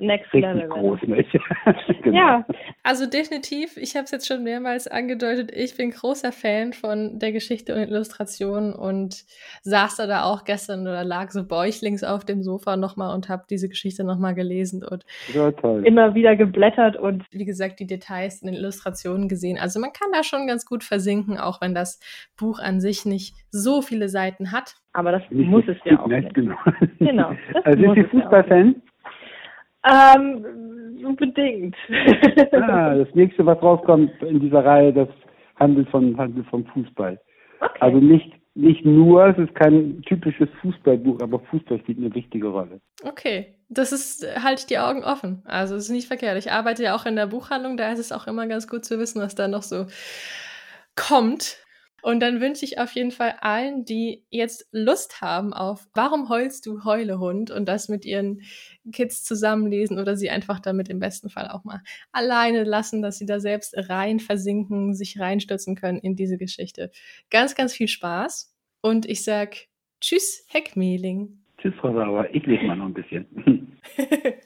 next 0.01 0.33
level. 0.33 0.69
groß, 0.69 1.03
nicht? 1.03 1.31
genau. 2.03 2.17
Ja, 2.17 2.47
also 2.85 3.07
definitiv, 3.07 3.77
ich 3.77 3.95
habe 3.95 4.05
es 4.05 4.11
jetzt 4.11 4.27
schon 4.27 4.43
mehrmals 4.43 4.89
angedeutet, 4.89 5.53
ich 5.55 5.77
bin 5.77 5.93
großer 5.93 6.33
Fan 6.33 6.73
von 6.73 7.21
der 7.21 7.31
Geschichte 7.31 7.75
und 7.75 7.81
Illustration 7.81 8.73
und 8.73 9.23
saß 9.63 9.97
da, 9.97 10.07
da 10.09 10.25
auch 10.25 10.45
gestern 10.45 10.83
oder 10.83 11.05
lag 11.05 11.31
so 11.31 11.47
bäuchlings 11.47 12.03
auf 12.03 12.25
dem 12.25 12.43
Sofa 12.43 12.77
nochmal 12.77 13.15
und 13.15 13.29
habe 13.29 13.45
diese 13.49 13.69
Geschichte 13.69 14.03
nochmal 14.03 14.35
gelesen 14.35 14.83
und 14.83 15.05
ja, 15.33 15.51
immer 15.85 16.17
wieder 16.17 16.35
geblättert 16.35 16.97
und 16.97 17.25
wie 17.31 17.45
gesagt 17.45 17.79
die 17.79 17.87
Details 17.87 18.43
in 18.43 18.49
den 18.49 18.57
Illustrationen 18.57 19.29
gesehen. 19.29 19.59
Also 19.61 19.79
man 19.79 19.93
kann 19.93 20.11
da 20.13 20.25
schon 20.25 20.49
ganz 20.49 20.67
gut 20.67 20.83
versinken, 20.83 21.39
auch 21.39 21.61
wenn 21.61 21.75
das 21.75 22.01
Buch 22.37 22.59
an 22.59 22.81
sich 22.81 23.05
nicht 23.05 23.37
so 23.51 23.83
viele 23.83 24.09
Seiten 24.09 24.51
hat. 24.51 24.75
Aber 24.93 25.13
das 25.13 25.23
nicht 25.31 25.49
muss 25.49 25.65
es 25.69 25.77
ja 25.85 26.01
auch 26.01 26.09
nicht. 26.09 26.25
nicht. 26.25 26.35
Genau. 26.35 26.57
genau 26.99 27.37
also 27.63 27.81
sind 27.81 27.95
Sie 27.95 28.05
Fußballfan? 28.05 28.75
Ja 28.75 28.83
ähm, 29.85 30.72
bedingt. 31.17 31.77
ah, 32.53 32.95
das 32.95 33.09
nächste, 33.15 33.45
was 33.47 33.61
rauskommt 33.63 34.11
in 34.23 34.41
dieser 34.41 34.65
Reihe, 34.65 34.93
das 34.93 35.09
handelt 35.57 35.89
von, 35.91 36.17
handelt 36.17 36.47
vom 36.47 36.65
Fußball. 36.67 37.19
Okay. 37.61 37.79
Also 37.81 37.99
nicht 37.99 38.33
nicht 38.55 38.85
nur, 38.85 39.27
es 39.29 39.39
ist 39.39 39.55
kein 39.55 40.03
typisches 40.03 40.49
Fußballbuch, 40.61 41.21
aber 41.23 41.41
Fußball 41.41 41.79
spielt 41.81 41.99
eine 41.99 42.15
wichtige 42.15 42.49
Rolle. 42.49 42.81
Okay, 43.03 43.55
das 43.71 43.93
ist, 43.93 44.27
halte 44.43 44.61
ich 44.61 44.67
die 44.67 44.79
Augen 44.79 45.05
offen. 45.05 45.43
Also 45.47 45.75
es 45.75 45.85
ist 45.85 45.91
nicht 45.91 46.07
verkehrt. 46.07 46.37
Ich 46.37 46.53
arbeite 46.53 46.83
ja 46.83 46.95
auch 46.95 47.07
in 47.07 47.17
der 47.17 47.27
Buchhandlung, 47.27 47.77
da 47.77 47.91
ist 47.91 47.99
es 47.99 48.13
auch 48.13 48.27
immer 48.27 48.47
ganz 48.47 48.69
gut 48.69 48.85
zu 48.85 48.99
wissen, 48.99 49.23
was 49.23 49.35
da 49.35 49.49
noch 49.49 49.63
so 49.63 49.87
kommt. 50.97 51.62
Und 52.03 52.21
dann 52.21 52.41
wünsche 52.41 52.65
ich 52.65 52.81
auf 52.81 52.93
jeden 52.93 53.13
Fall 53.13 53.37
allen, 53.41 53.85
die 53.85 54.25
jetzt 54.29 54.69
Lust 54.73 55.21
haben 55.21 55.53
auf 55.53 55.87
Warum 55.95 56.29
heulst 56.29 56.67
du 56.67 56.85
Heulehund 56.85 57.53
und 57.53 57.69
das 57.69 57.89
mit 57.89 58.05
ihren 58.05 58.43
Kids 58.93 59.23
zusammenlesen 59.23 60.01
oder 60.01 60.17
sie 60.17 60.29
einfach 60.29 60.59
damit 60.59 60.89
im 60.89 60.99
besten 60.99 61.31
Fall 61.31 61.49
auch 61.49 61.63
mal 61.63 61.81
alleine 62.11 62.65
lassen, 62.65 63.03
dass 63.03 63.19
sie 63.19 63.27
da 63.27 63.39
selbst 63.39 63.75
rein 63.89 64.19
versinken, 64.19 64.95
sich 64.95 65.21
reinstürzen 65.21 65.77
können 65.77 65.99
in 65.99 66.17
diese 66.17 66.39
Geschichte. 66.39 66.91
Ganz, 67.31 67.55
ganz 67.55 67.73
viel 67.73 67.89
Spaß 67.89 68.53
und 68.81 69.09
ich 69.09 69.23
sag 69.23 69.57
Tschüss, 70.01 70.45
Heckmehling. 70.49 71.39
Tschüss, 71.59 71.75
Frau 71.81 71.93
Sauer. 71.93 72.27
Ich 72.33 72.45
lese 72.45 72.65
mal 72.65 72.77
noch 72.77 72.87
ein 72.87 72.95
bisschen. 72.95 73.79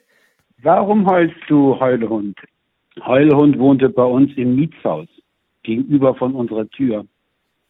Warum 0.63 1.07
heulst 1.07 1.37
du 1.49 1.81
Heulehund? 1.81 2.37
Heulehund 3.01 3.59
wohnte 3.59 3.89
bei 3.89 4.05
uns 4.05 4.31
im 4.37 4.57
Mietshaus 4.57 5.09
gegenüber 5.63 6.15
von 6.15 6.35
unserer 6.35 6.69
Tür. 6.69 7.07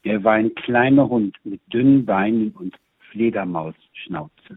Er 0.07 0.23
war 0.23 0.35
ein 0.35 0.55
kleiner 0.55 1.09
Hund 1.09 1.37
mit 1.43 1.61
dünnen 1.73 2.07
Beinen 2.07 2.53
und 2.53 2.77
Fledermausschnauze. 3.11 4.57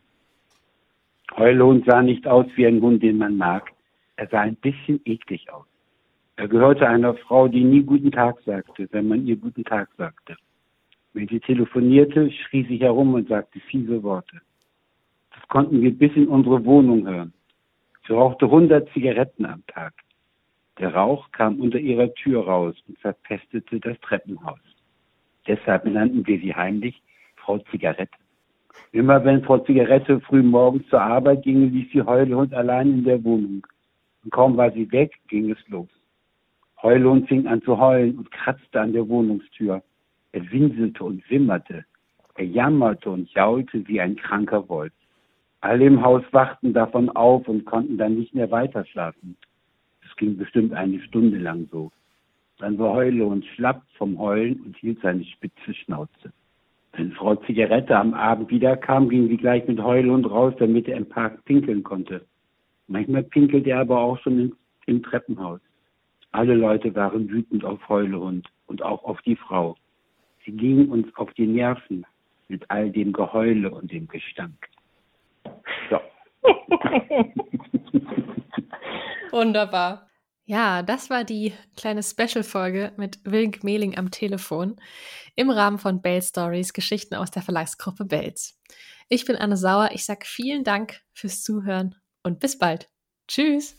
Heulhund 1.35 1.85
sah 1.87 2.03
nicht 2.03 2.27
aus 2.27 2.45
wie 2.55 2.67
ein 2.67 2.79
Hund, 2.79 3.01
den 3.01 3.17
man 3.17 3.35
mag. 3.35 3.71
Er 4.15 4.27
sah 4.27 4.41
ein 4.41 4.57
bisschen 4.57 5.01
eklig 5.05 5.51
aus. 5.51 5.65
Er 6.35 6.47
gehörte 6.47 6.87
einer 6.87 7.15
Frau, 7.15 7.47
die 7.47 7.63
nie 7.63 7.81
guten 7.81 8.11
Tag 8.11 8.39
sagte, 8.45 8.87
wenn 8.91 9.07
man 9.07 9.25
ihr 9.25 9.37
guten 9.37 9.63
Tag 9.63 9.89
sagte. 9.97 10.37
Wenn 11.13 11.27
sie 11.27 11.39
telefonierte, 11.39 12.29
schrie 12.31 12.67
sie 12.67 12.77
herum 12.77 13.15
und 13.15 13.27
sagte 13.27 13.59
fiese 13.59 14.03
Worte. 14.03 14.41
Das 15.33 15.47
konnten 15.47 15.81
wir 15.81 15.97
bis 15.97 16.15
in 16.15 16.27
unsere 16.27 16.63
Wohnung 16.63 17.07
hören. 17.07 17.33
Sie 18.05 18.13
rauchte 18.13 18.45
100 18.45 18.87
Zigaretten 18.93 19.47
am 19.47 19.65
Tag. 19.65 19.95
Der 20.77 20.93
Rauch 20.93 21.31
kam 21.31 21.59
unter 21.59 21.79
ihrer 21.79 22.13
Tür 22.13 22.45
raus 22.45 22.75
und 22.87 22.99
verpestete 22.99 23.79
das 23.79 23.99
Treppenhaus. 24.01 24.68
Deshalb 25.47 25.85
nannten 25.85 26.25
wir 26.27 26.39
sie 26.39 26.53
heimlich 26.53 27.01
Frau 27.35 27.57
Zigarette. 27.71 28.17
Immer 28.91 29.23
wenn 29.23 29.43
Frau 29.43 29.59
Zigarette 29.59 30.19
früh 30.21 30.41
morgens 30.41 30.87
zur 30.89 31.01
Arbeit 31.01 31.43
ging, 31.43 31.71
ließ 31.71 31.91
sie 31.91 32.01
Heulhund 32.01 32.53
allein 32.53 32.89
in 32.89 33.03
der 33.03 33.23
Wohnung. 33.23 33.65
Und 34.23 34.31
kaum 34.31 34.57
war 34.57 34.71
sie 34.71 34.91
weg, 34.91 35.13
ging 35.27 35.51
es 35.51 35.57
los. 35.67 35.89
Heulhund 36.81 37.27
fing 37.27 37.47
an 37.47 37.61
zu 37.61 37.77
heulen 37.77 38.17
und 38.17 38.31
kratzte 38.31 38.79
an 38.79 38.93
der 38.93 39.07
Wohnungstür. 39.07 39.83
Er 40.31 40.51
winselte 40.51 41.03
und 41.03 41.29
wimmerte. 41.29 41.85
Er 42.35 42.45
jammerte 42.45 43.09
und 43.09 43.29
jaulte 43.31 43.87
wie 43.87 43.99
ein 43.99 44.15
kranker 44.15 44.69
Wolf. 44.69 44.93
Alle 45.61 45.85
im 45.85 46.01
Haus 46.01 46.23
wachten 46.31 46.73
davon 46.73 47.09
auf 47.09 47.47
und 47.47 47.65
konnten 47.65 47.97
dann 47.97 48.15
nicht 48.15 48.33
mehr 48.33 48.49
weiterschlafen. 48.49 49.35
Es 50.05 50.15
ging 50.15 50.37
bestimmt 50.37 50.73
eine 50.73 51.01
Stunde 51.01 51.37
lang 51.37 51.67
so. 51.69 51.91
Dann 52.59 52.77
war 52.77 52.93
Heule 52.93 53.25
und 53.25 53.45
schlapp 53.45 53.81
vom 53.97 54.19
Heulen 54.19 54.61
und 54.61 54.77
hielt 54.77 55.01
seine 55.01 55.23
spitze 55.23 55.73
Schnauze. 55.73 56.31
Wenn 56.93 57.13
Frau 57.13 57.35
Zigarette 57.35 57.95
am 57.95 58.13
Abend 58.13 58.51
wiederkam, 58.51 59.09
ging 59.09 59.29
sie 59.29 59.37
gleich 59.37 59.65
mit 59.67 59.81
Heulhund 59.81 60.29
raus, 60.29 60.53
damit 60.59 60.87
er 60.87 60.97
im 60.97 61.07
Park 61.07 61.45
pinkeln 61.45 61.83
konnte. 61.83 62.25
Manchmal 62.87 63.23
pinkelte 63.23 63.69
er 63.69 63.79
aber 63.79 63.99
auch 63.99 64.19
schon 64.19 64.53
im 64.85 65.03
Treppenhaus. 65.03 65.61
Alle 66.31 66.53
Leute 66.55 66.93
waren 66.95 67.29
wütend 67.29 67.63
auf 67.63 67.87
Heulehund 67.87 68.47
und 68.67 68.83
auch 68.83 69.03
auf 69.03 69.21
die 69.21 69.37
Frau. 69.37 69.75
Sie 70.45 70.51
gingen 70.51 70.89
uns 70.89 71.07
auf 71.15 71.33
die 71.33 71.47
Nerven 71.47 72.05
mit 72.49 72.69
all 72.69 72.91
dem 72.91 73.13
Geheule 73.13 73.71
und 73.71 73.91
dem 73.91 74.07
Gestank. 74.07 74.67
So. 75.89 75.99
Wunderbar. 79.31 80.08
Ja, 80.49 80.81
das 80.81 81.11
war 81.11 81.25
die 81.25 81.53
kleine 81.77 82.01
Special-Folge 82.01 82.93
mit 82.97 83.19
Wilk 83.23 83.63
Mehling 83.63 83.99
am 83.99 84.09
Telefon 84.09 84.77
im 85.35 85.51
Rahmen 85.51 85.77
von 85.77 86.01
Bell 86.01 86.23
Stories, 86.23 86.73
Geschichten 86.73 87.13
aus 87.13 87.29
der 87.29 87.43
Verlagsgruppe 87.43 88.03
Bells. 88.03 88.59
Ich 89.09 89.25
bin 89.25 89.35
Anne 89.35 89.57
Sauer. 89.57 89.91
Ich 89.93 90.05
sage 90.05 90.25
vielen 90.25 90.63
Dank 90.63 91.01
fürs 91.13 91.43
Zuhören 91.43 91.93
und 92.23 92.39
bis 92.39 92.57
bald. 92.57 92.89
Tschüss. 93.27 93.77